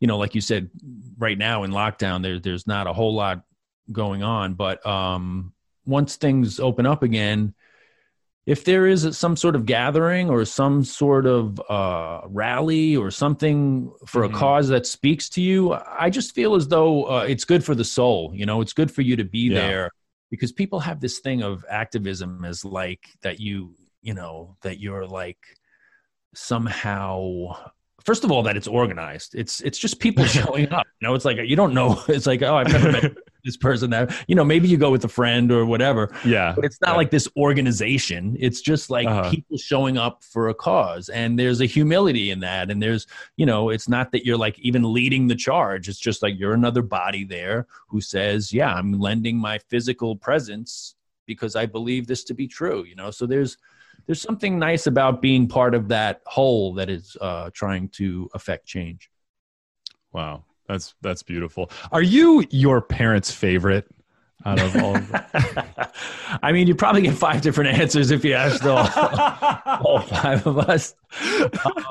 [0.00, 0.68] you know, like you said,
[1.16, 3.42] right now in lockdown, there there's not a whole lot
[3.92, 4.54] going on.
[4.54, 5.52] But um,
[5.84, 7.54] once things open up again,
[8.46, 13.92] if there is some sort of gathering or some sort of uh, rally or something
[14.06, 14.30] for Mhm.
[14.30, 17.74] a cause that speaks to you, I just feel as though uh, it's good for
[17.74, 18.30] the soul.
[18.34, 19.54] You know, it's good for you to be Yeah.
[19.60, 19.90] there
[20.30, 25.06] because people have this thing of activism as like that you, you know, that you're
[25.06, 25.38] like
[26.34, 27.56] somehow.
[28.04, 29.34] First of all, that it's organized.
[29.34, 30.86] It's it's just people showing up.
[31.00, 32.00] You know, it's like you don't know.
[32.08, 33.12] It's like oh, I've never met
[33.46, 33.88] this person.
[33.90, 36.90] That you know, maybe you go with a friend or whatever yeah but it's not
[36.92, 36.96] Yeah.
[36.96, 39.30] like this organization it's just like Uh-huh.
[39.30, 43.06] people showing up for a cause and there's a humility in that and there's
[43.36, 46.54] you know it's not that you're like even leading the charge it's just like you're
[46.54, 50.94] another body there who says yeah i'm lending my physical presence
[51.26, 53.58] because i believe this to be true you know so there's
[54.06, 58.66] there's something nice about being part of that whole that is uh, trying to affect
[58.66, 59.10] change
[60.12, 61.70] Wow, that's that's beautiful.
[61.92, 63.86] Are you your parents' favorite
[64.44, 64.96] out of all?
[64.96, 65.10] Of
[66.42, 68.88] I mean, you'd probably get five different answers if you asked all,
[69.84, 70.94] all five of us.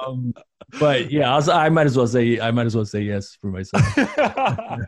[0.06, 0.36] Um,
[0.80, 3.48] but yeah, I'll, I might as well say I might as well say yes for
[3.48, 3.98] myself.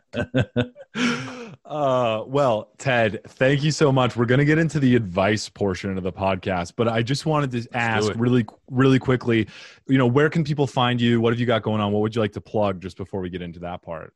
[1.65, 4.15] uh, well, Ted, thank you so much.
[4.15, 7.51] We're going to get into the advice portion of the podcast, but I just wanted
[7.51, 9.47] to ask really, really quickly.
[9.87, 11.21] You know, where can people find you?
[11.21, 11.91] What have you got going on?
[11.91, 14.13] What would you like to plug just before we get into that part?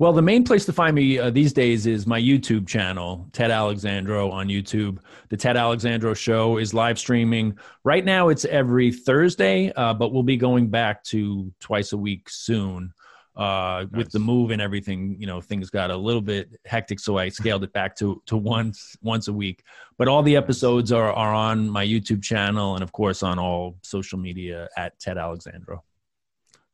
[0.00, 3.50] Well, the main place to find me uh, these days is my YouTube channel, Ted
[3.50, 4.98] Alexandro on YouTube.
[5.28, 7.58] The Ted Alexandro Show is live streaming.
[7.84, 12.30] Right now, it's every Thursday, uh, but we'll be going back to twice a week
[12.30, 12.94] soon.
[13.36, 17.18] Uh, With the move and everything, you know, things got a little bit hectic, so
[17.18, 19.64] I scaled it back to to once once a week.
[19.98, 23.76] But all the episodes are are on my YouTube channel and, of course, on all
[23.82, 25.84] social media at Ted Alexandro.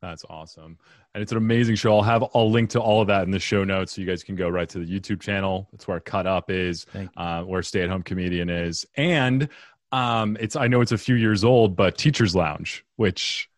[0.01, 0.77] That's awesome.
[1.13, 1.95] And it's an amazing show.
[1.95, 4.23] I'll have I'll link to all of that in the show notes so you guys
[4.23, 5.67] can go right to the YouTube channel.
[5.71, 6.85] That's where Cut Up is,
[7.17, 8.85] uh, where Stay at Home Comedian is.
[8.95, 9.49] And
[9.91, 13.49] um, it's I know it's a few years old, but Teachers Lounge, which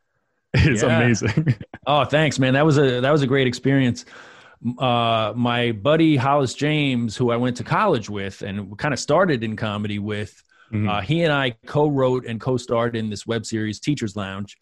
[0.54, 0.98] is Yeah.
[0.98, 1.56] amazing.
[1.88, 2.54] Oh, thanks, man.
[2.54, 4.06] That was a that was a great experience.
[4.78, 9.44] uh, my buddy Hollis James, who I went to college with and kind of started
[9.44, 10.88] in comedy with, Mhm.
[10.90, 14.56] uh, he and I co-wrote and co-starred in this web series, Teachers Lounge,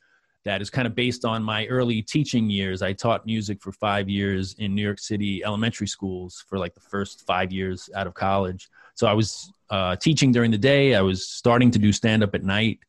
[0.48, 2.82] that is kind of based on my early teaching years.
[2.82, 6.80] I taught music for five years in New York City elementary schools for like the
[6.80, 8.70] first five years out of college.
[8.96, 10.96] So I was uh, teaching during the day.
[10.96, 12.80] I was starting to do stand up at night.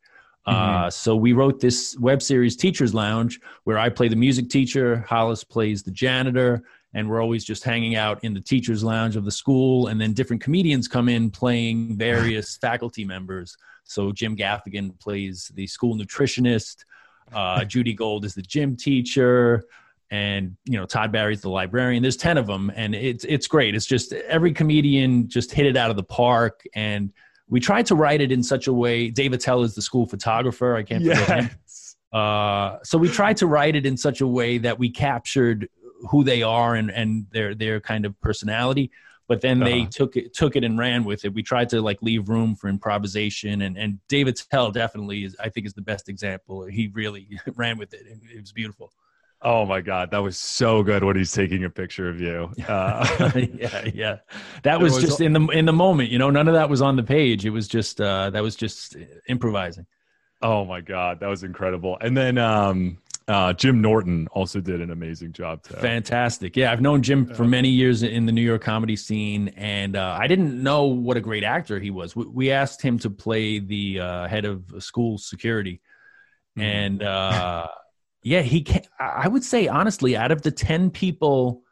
[0.47, 5.05] Uh, so we wrote this web series, Teachers Lounge, where I play the music teacher,
[5.07, 6.63] Hollis plays the janitor,
[6.95, 9.89] and we're always just hanging out in the teachers' lounge of the school.
[9.89, 13.59] And then different comedians come in playing various faculty members.
[13.85, 16.85] So Jim Gaffigan plays the school nutritionist.
[17.33, 19.65] Uh, Judy Gold is the gym teacher,
[20.11, 22.03] and you know Todd Barry's the librarian.
[22.03, 23.75] There's ten of them, and it's it's great.
[23.75, 27.13] It's just every comedian just hit it out of the park, and
[27.49, 29.11] we tried to write it in such a way.
[29.11, 30.77] Dave Attell is the school photographer.
[30.77, 31.51] I can't forget him.
[32.11, 35.69] Uh, so we tried to write it in such a way that we captured
[36.09, 38.91] who they are and, and their their kind of personality.
[39.29, 39.91] But then they Uh-huh.
[39.93, 41.35] took it took it and ran with it.
[41.35, 45.49] We tried to like leave room for improvisation, and and Dave Attell definitely is I
[45.51, 46.65] think is the best example.
[46.65, 48.01] He really ran with it.
[48.07, 48.91] It, it was beautiful.
[49.41, 52.51] Oh my God, that was so good when he's taking a picture of you.
[52.69, 54.17] Uh, yeah, yeah.
[54.65, 56.11] That was, was- just in the in the moment.
[56.11, 57.45] You know, none of that was on the page.
[57.47, 58.97] It was just uh, that was just
[59.29, 59.87] improvising.
[60.43, 61.99] oh my God, that was incredible.
[62.01, 65.75] And then um, uh, Jim Norton also did an amazing job too.
[65.75, 66.57] Fantastic.
[66.57, 70.17] Yeah, I've known Jim for many years in the New York comedy scene, and uh,
[70.19, 72.17] I didn't know what a great actor he was.
[72.17, 75.81] We, we asked him to play the uh, head of school security,
[76.57, 76.63] Mhm.
[76.63, 77.69] and uh,
[78.23, 78.67] yeah, he.
[78.99, 81.63] I would say honestly, out of the ten people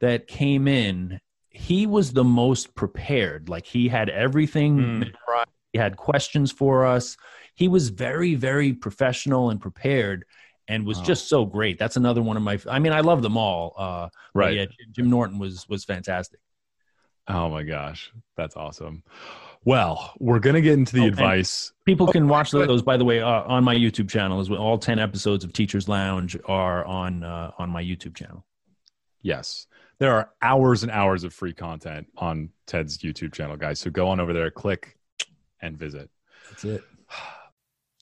[0.00, 3.48] that came in, he was the most prepared.
[3.48, 5.50] Like he had everything memorized.
[5.72, 7.16] He had questions for us.
[7.54, 10.24] He was very, very professional and prepared,
[10.68, 11.04] and was Wow.
[11.04, 11.78] just so great.
[11.78, 12.58] That's another one of my.
[12.68, 13.74] I mean, I love them all.
[13.76, 14.54] Uh, right.
[14.54, 16.40] Yeah, Jim- Jim Norton was was fantastic.
[17.26, 19.02] Oh my gosh, that's awesome.
[19.64, 21.72] Well, we're gonna get into the Oh, advice.
[21.86, 24.60] People can watch those, by the way, uh, on my YouTube channel as well.
[24.60, 28.44] All ten episodes of Teachers Lounge are on uh, on my YouTube channel.
[29.22, 29.66] Yes,
[30.00, 33.80] there are hours and hours of free content on Ted's YouTube channel, guys.
[33.80, 34.98] So go on over there, click,
[35.62, 36.10] and visit.
[36.50, 36.84] That's it.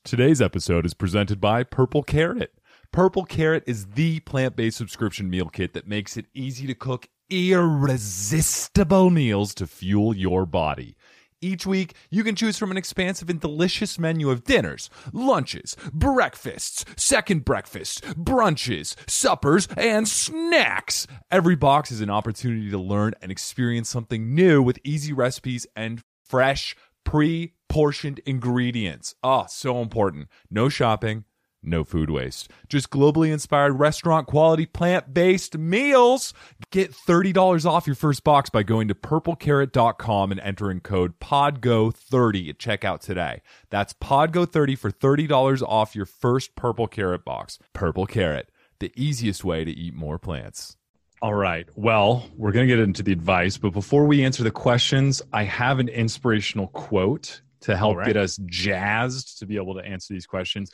[0.05, 2.59] Today's episode is presented by Purple Carrot.
[2.91, 7.09] Purple Carrot is the plant based subscription meal kit that makes it easy to cook
[7.31, 10.97] irresistible meals to fuel your body.
[11.41, 16.85] Each week, you can choose from an expansive and delicious menu of dinners, lunches, breakfasts,
[16.97, 21.07] second breakfasts, brunches, suppers, and snacks.
[21.31, 26.03] Every box is an opportunity to learn and experience something new with easy recipes and
[26.25, 29.15] fresh, pre portioned ingredients.
[29.23, 30.29] Oh, so important.
[30.51, 31.25] No shopping,
[31.63, 32.51] no food waste.
[32.69, 36.35] Just globally inspired restaurant quality plant based meals.
[36.71, 42.59] Get $30 off your first box by going to purplecarrot.com and entering code PODGO30 at
[42.59, 43.43] checkout today.
[43.71, 47.59] That's PODGO30 for $30 off your first Purple Carrot box.
[47.73, 50.77] Purple Carrot, the easiest way to eat more plants.
[51.23, 51.69] All right.
[51.77, 55.45] Well, we're going to get into the advice, but before we answer the questions, I
[55.45, 58.09] have an inspirational quote to help right.
[58.09, 60.73] get us jazzed to be able to answer these questions.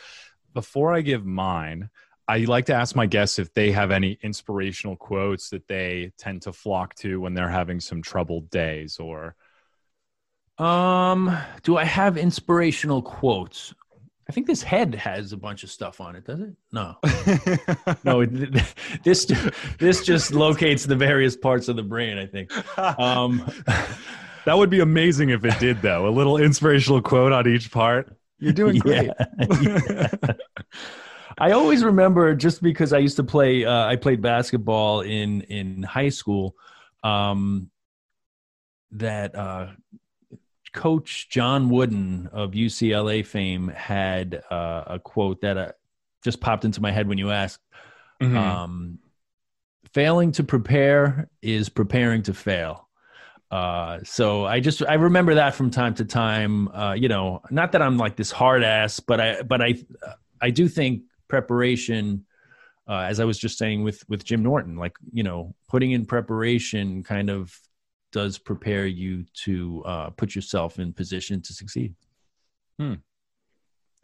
[0.55, 1.91] Before I give mine,
[2.27, 6.43] I like to ask my guests if they have any inspirational quotes that they tend
[6.43, 9.37] to flock to when they're having some troubled days or
[10.57, 13.75] Um, do I have inspirational quotes?
[14.29, 16.53] I think this head has a bunch of stuff on it, does it?
[16.71, 16.97] No,
[18.05, 18.21] no.
[18.21, 18.63] It,
[19.03, 19.25] this
[19.79, 22.19] this just locates the various parts of the brain.
[22.19, 22.53] I think.
[22.79, 23.51] Um,
[24.45, 26.07] that would be amazing if it did though.
[26.07, 28.15] A little inspirational quote on each part.
[28.39, 29.11] You're doing great.
[29.63, 30.09] Yeah.
[31.39, 33.65] I always remember just because I used to play.
[33.65, 36.55] Uh, I played basketball in in high school.
[37.03, 37.71] Um,
[38.93, 39.69] that uh,
[40.73, 45.73] Coach John Wooden of UCLA fame had uh, a quote that uh,
[46.25, 47.61] just popped into my head when you asked.
[48.21, 48.37] Mhm.
[48.37, 48.99] Um,
[49.93, 52.89] failing to prepare is preparing to fail.
[53.51, 56.69] Uh, so I just I remember that from time to time.
[56.69, 59.77] Uh, you know, not that I'm like this hard ass, but I but I
[60.41, 62.27] I do think preparation,
[62.87, 66.05] uh, as I was just saying with with Jim Norton, like you know, putting in
[66.05, 67.59] preparation kind of
[68.13, 71.95] does prepare you to uh, put yourself in position to succeed.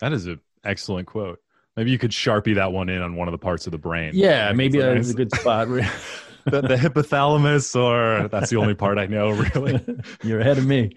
[0.01, 1.41] That is an excellent quote.
[1.77, 4.13] Maybe you could sharpie that one in on one of the parts of the brain.
[4.15, 5.69] Yeah, maybe it's that's a good spot.
[6.45, 9.85] the, the hypothalamus, or that's the only part I know, really.
[10.23, 10.95] You're ahead of me.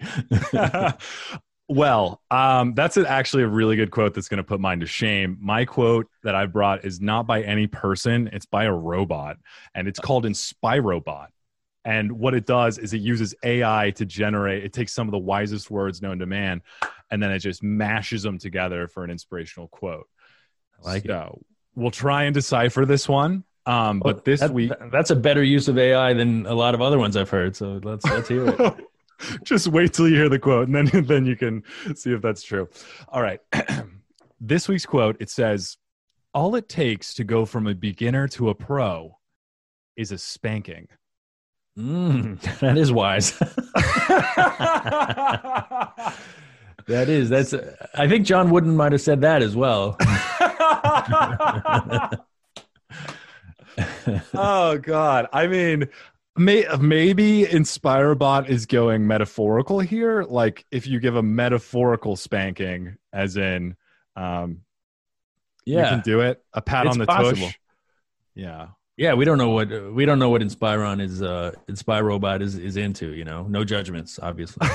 [1.70, 5.36] Well, um, that's actually a really good quote that's going to put mine to shame.
[5.38, 9.36] My quote that I brought is not by any person, it's by a robot,
[9.74, 11.26] and it's called Inspirobot.
[11.88, 15.18] And what it does is it uses AI to generate, it takes some of the
[15.18, 16.60] wisest words known to man,
[17.10, 20.06] and then it just mashes them together for an inspirational quote.
[20.84, 21.38] I like it.
[21.74, 23.44] we'll try and decipher this one.
[23.64, 26.82] Um, but this That- week, that's a better use of AI than a lot of
[26.82, 27.56] other ones I've heard.
[27.56, 28.76] So let's let's hear it.
[29.42, 31.62] Just wait till you hear the quote, and then then you can
[31.94, 32.68] see if that's true.
[33.08, 33.40] All right,
[34.40, 35.78] this week's quote it says,
[36.34, 39.18] "All it takes to go from a beginner to a pro
[39.96, 40.88] is a spanking."
[41.78, 43.38] Mm, that is wise.
[46.86, 47.28] that is.
[47.28, 47.54] That's.
[47.94, 49.96] I think John Wooden might have said that as well.
[54.34, 55.28] oh God!
[55.32, 55.88] I mean.
[56.36, 60.22] May, maybe Inspirobot is going metaphorical here.
[60.22, 63.74] Like if you give a metaphorical spanking, as in,
[64.14, 64.60] um,
[65.64, 66.40] yeah, you can do it.
[66.52, 67.48] A pat It's on the possible.
[67.48, 67.58] tush.
[68.36, 68.68] Yeah.
[68.98, 71.22] Yeah, we don't know what we don't know what Inspiron is.
[71.22, 73.14] Uh, Inspirobot is is into.
[73.14, 74.66] You know, no judgments, obviously.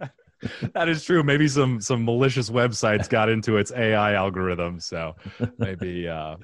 [0.72, 1.22] that is true.
[1.22, 5.14] Maybe some some malicious websites got into its AI algorithm, so
[5.58, 6.36] maybe uh,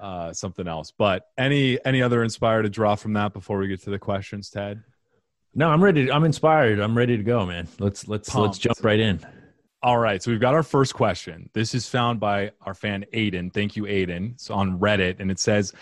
[0.00, 0.90] uh, something else.
[0.90, 4.50] But any any other inspire to draw from that before we get to the questions,
[4.50, 4.82] Ted?
[5.54, 6.10] no, I'm ready.
[6.10, 6.80] I'm inspired.
[6.80, 7.68] I'm ready to go, man.
[7.78, 9.20] Let's let's let's jump right in.
[9.84, 11.50] All right, so we've got our first question.
[11.54, 13.52] This is found by our fan Aiden.
[13.52, 14.32] Thank you, Aiden.
[14.34, 15.72] It's on Reddit, and it says,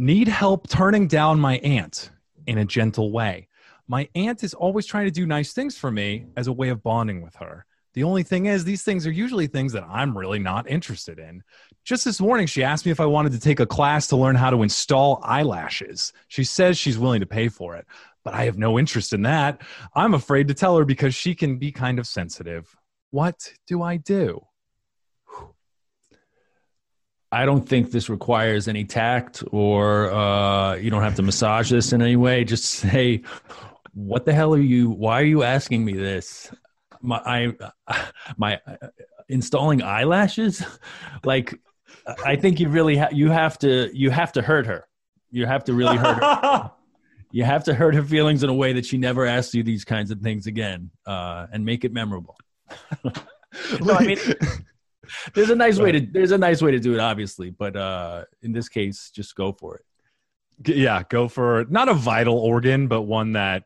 [0.00, 2.12] "Need help turning down my aunt
[2.46, 3.48] in a gentle way.
[3.88, 6.84] My aunt is always trying to do nice things for me as a way of
[6.84, 7.66] bonding with her.
[7.94, 11.42] The only thing is, these things are usually things that I'm really not interested in.
[11.84, 14.36] Just this morning, she asked me if I wanted to take a class to learn
[14.36, 16.12] how to install eyelashes.
[16.28, 17.84] She says she's willing to pay for it,
[18.22, 19.62] but I have no interest in that.
[19.96, 22.72] I'm afraid to tell her because she can be kind of sensitive.
[23.10, 24.47] What do I do?
[27.30, 31.92] I don't think this requires any tact, or uh, you don't have to massage this
[31.92, 32.44] in any way.
[32.44, 33.22] Just say,
[33.92, 34.90] "What the hell are you?
[34.90, 36.50] Why are you asking me this?"
[37.02, 37.52] My,
[37.86, 38.02] I,
[38.36, 38.88] my uh,
[39.28, 40.64] installing eyelashes.
[41.24, 41.58] Like,
[42.24, 44.86] I think you really ha- you have to you have to hurt her.
[45.30, 46.70] You have to really hurt her.
[47.30, 49.84] You have to hurt her feelings in a way that she never asks you these
[49.84, 52.38] kinds of things again, uh, and make it memorable.
[53.82, 54.18] No, I mean,
[55.34, 58.24] there's a nice way to there's a nice way to do it, obviously, but uh,
[58.42, 60.76] in this case, just go for it.
[60.76, 63.64] Yeah, go for not a vital organ, but one that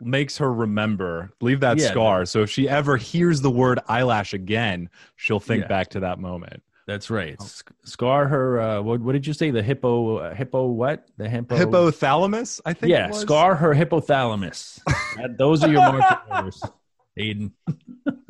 [0.00, 1.90] makes her remember, leave that Yeah.
[1.90, 2.24] scar.
[2.24, 5.68] So if she ever hears the word eyelash again, she'll think Yeah.
[5.68, 6.62] back to that moment.
[6.86, 7.38] That's right.
[7.42, 8.58] Sc- Scar her.
[8.60, 9.50] Uh, what, what did you say?
[9.50, 10.16] The hippo.
[10.18, 10.68] Uh, hippo.
[10.68, 11.06] What?
[11.18, 11.54] The hippo.
[11.56, 12.90] Hypothalamus, I think.
[12.90, 13.10] it Yeah.
[13.10, 14.80] Scar her hypothalamus.
[15.16, 16.62] That- those are your markers,
[17.18, 17.50] Aiden.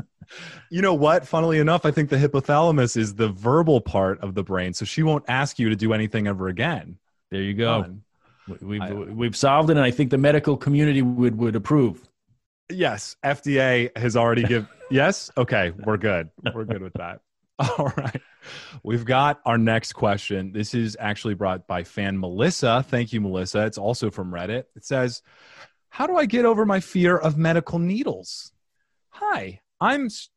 [0.70, 1.26] You know what?
[1.26, 5.02] Funnily enough, I think the hypothalamus is the verbal part of the brain, so she
[5.02, 6.98] won't ask you to do anything ever again.
[7.30, 7.82] There you go.
[7.82, 8.02] Fun.
[8.48, 11.54] We- We've I- uh, we've solved it, and I think the medical community would would
[11.56, 12.08] approve.
[12.70, 14.66] Yes, FDA has already give.
[14.90, 16.30] yes, okay, we're good.
[16.54, 17.20] We're good with that.
[17.58, 18.22] All right,
[18.82, 20.52] we've got our next question.
[20.52, 22.84] This is actually brought by fan Melissa.
[22.88, 23.66] Thank you, Melissa.
[23.66, 24.64] It's also from Reddit.
[24.76, 25.22] It says,
[25.90, 28.52] "How do I get over my fear of medical needles?"
[29.10, 30.28] Hi, I'm Sh-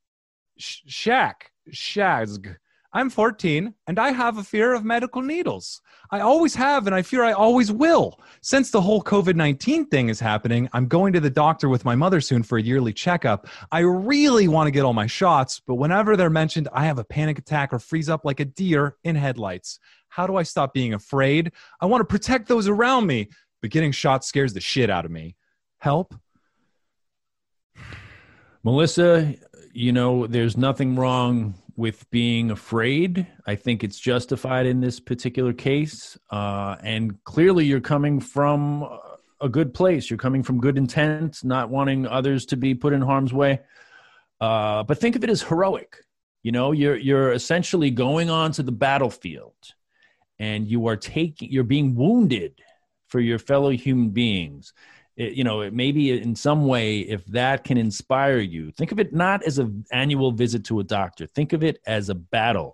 [0.57, 1.33] Sh- Shaq
[1.71, 2.55] Shazg.
[2.93, 5.81] I'm 14 and I have a fear of medical needles.
[6.11, 8.19] I always have and I fear I always will.
[8.41, 11.95] Since the whole COVID 19 thing is happening, I'm going to the doctor with my
[11.95, 13.47] mother soon for a yearly checkup.
[13.71, 17.05] I really want to get all my shots, but whenever they're mentioned, I have a
[17.05, 19.79] panic attack or freeze up like a deer in headlights.
[20.09, 21.53] How do I stop being afraid?
[21.79, 23.29] I want to protect those around me,
[23.61, 25.37] but getting shots scares the shit out of me.
[25.79, 26.13] Help?
[28.63, 29.33] Melissa,
[29.73, 33.25] you know, there's nothing wrong with being afraid.
[33.47, 36.17] I think it's justified in this particular case.
[36.29, 38.87] Uh, and clearly, you're coming from
[39.41, 40.11] a good place.
[40.11, 43.61] You're coming from good intent, not wanting others to be put in harm's way.
[44.39, 45.97] Uh, but think of it as heroic.
[46.43, 49.55] You know, you're you're essentially going onto the battlefield,
[50.37, 52.59] and you are taking you're being wounded
[53.07, 54.73] for your fellow human beings
[55.21, 58.99] it, you know it maybe in some way if that can inspire you think of
[58.99, 62.71] it not as an annual visit to a doctor think of it as a battle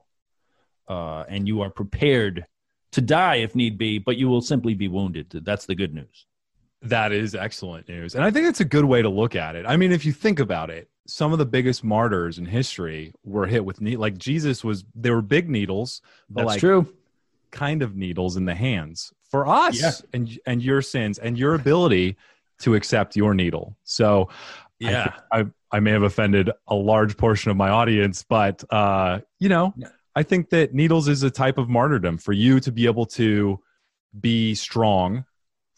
[0.87, 2.45] uh, and you are prepared
[2.91, 6.25] to die if need be but you will simply be wounded that's the good news
[6.83, 8.15] That is excellent news.
[8.15, 9.65] And I think it's a good way to look at it.
[9.67, 13.47] I mean, if you think about it, some of the biggest martyrs in history were
[13.47, 14.01] hit with needles.
[14.01, 16.85] Like Jesus was, there were big needles, but that's like true
[17.51, 19.91] kind of needles in the hands for us Yeah.
[20.13, 22.15] and and your sins and your ability
[22.59, 23.77] to accept your needle.
[23.83, 24.29] So
[24.79, 29.19] yeah think- I, I may have offended a large portion of my audience, but uh,
[29.39, 29.89] you know, Yeah.
[30.15, 33.59] I think that needles is a type of martyrdom for you to be able to
[34.19, 35.25] be strong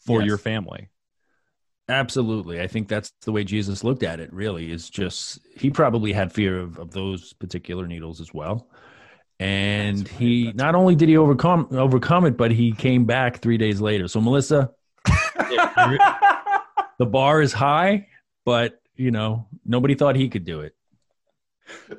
[0.06, 0.28] for Yes.
[0.28, 0.88] your family.
[1.88, 2.60] Absolutely.
[2.60, 6.32] I think that's the way Jesus looked at it, really, is just he probably had
[6.32, 8.68] fear of, of those particular needles as well.
[9.40, 13.06] And That's right, he that's not only did he overcome overcome it, but he came
[13.06, 14.06] back three days later.
[14.06, 14.70] So Melissa,
[17.00, 18.06] the bar is high,
[18.44, 20.74] but you know, nobody thought he could do it.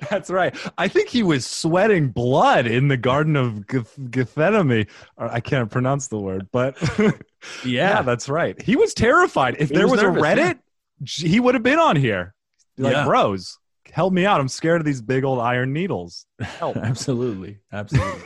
[0.09, 0.55] That's right.
[0.77, 4.85] I think he was sweating blood in the Garden of Geth- Gethsemane.
[5.17, 6.77] Uh, I can't pronounce the word, but
[7.65, 8.03] yeah.
[8.03, 8.61] that's right.
[8.61, 9.55] He was terrified.
[9.59, 10.59] If He there was was, nervous, a Reddit,
[11.03, 12.35] j- he would have been on here.
[12.77, 13.05] Like, Yeah.
[13.05, 13.57] bros,
[13.91, 14.39] help me out.
[14.39, 16.27] I'm scared of these big old iron needles.
[16.39, 16.77] Help.
[16.77, 17.59] Absolutely.
[17.71, 18.21] Absolutely.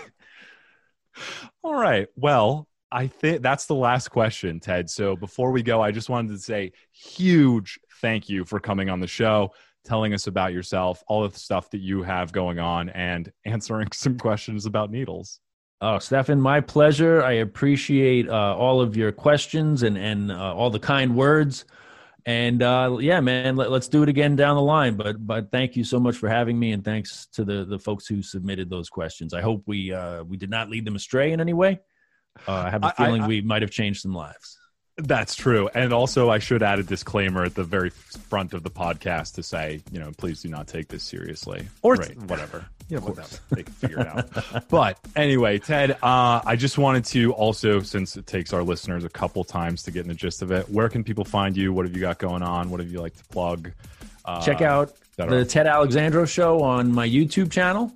[1.63, 2.07] All right.
[2.15, 4.89] Well, I think that's the last question, Ted.
[4.89, 9.01] So before we go, I just wanted to say huge thank you for coming on
[9.01, 9.51] the show,
[9.83, 14.17] telling us about yourself, all the stuff that you have going on, and answering some
[14.17, 15.41] questions about needles.
[15.81, 17.21] Oh, Stefan, my pleasure.
[17.21, 21.65] I appreciate uh, all of your questions and and uh, all the kind words.
[22.25, 24.95] And uh, yeah, man, let, us do it again down the line.
[24.95, 28.07] But but thank you so much for having me, and thanks to the the folks
[28.07, 29.33] who submitted those questions.
[29.33, 31.81] I hope we uh, we did not lead them astray in any way.
[32.47, 34.57] Uh, I have a feeling I- we might have changed some lives.
[34.97, 35.69] That's true.
[35.75, 39.43] And also, I should add a disclaimer at the very front of the podcast to
[39.43, 42.15] say, you know, please do not take this seriously or Right.
[42.17, 42.65] whatever.
[42.87, 43.27] Yeah, whatever.
[43.51, 44.69] They can figure it out.
[44.69, 49.09] but anyway, Ted, uh, I just wanted to also, since it takes our listeners a
[49.09, 51.73] couple times to get in the gist of it, where can people find you?
[51.73, 52.69] What have you got going on?
[52.69, 53.71] What have you like to plug?
[54.23, 57.91] Uh, Check out the Ted Alexandro show on my YouTube channel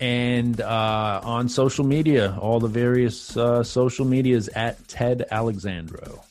[0.00, 6.22] and uh, on social media, all the various uh, social medias at Ted Alexandro.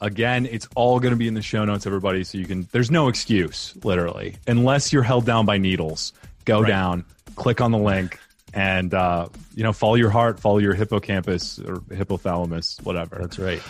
[0.00, 2.24] Again, it's all going to be in the show notes, everybody.
[2.24, 6.12] So you can, there's no excuse, literally, unless you're held down by needles.
[6.44, 6.68] Go Right.
[6.68, 7.04] down,
[7.36, 8.18] click on the link,
[8.52, 13.16] and, uh, you know, follow your heart, follow your hippocampus or hypothalamus, whatever.
[13.20, 13.62] That's right.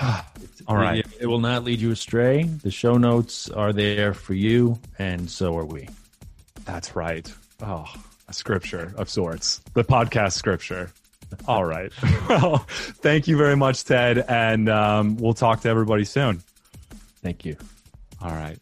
[0.66, 1.06] all right.
[1.20, 2.44] It, will not lead you astray.
[2.44, 5.88] The show notes are there for you, and so are we.
[6.64, 7.30] That's right.
[7.62, 7.84] Oh,
[8.34, 10.90] scripture of sorts, the podcast scripture.
[11.46, 11.92] All right.
[12.28, 14.24] well, thank you very much, Ted.
[14.28, 16.42] And um, we'll talk to everybody soon.
[17.22, 17.56] Thank you.
[18.22, 18.58] All right.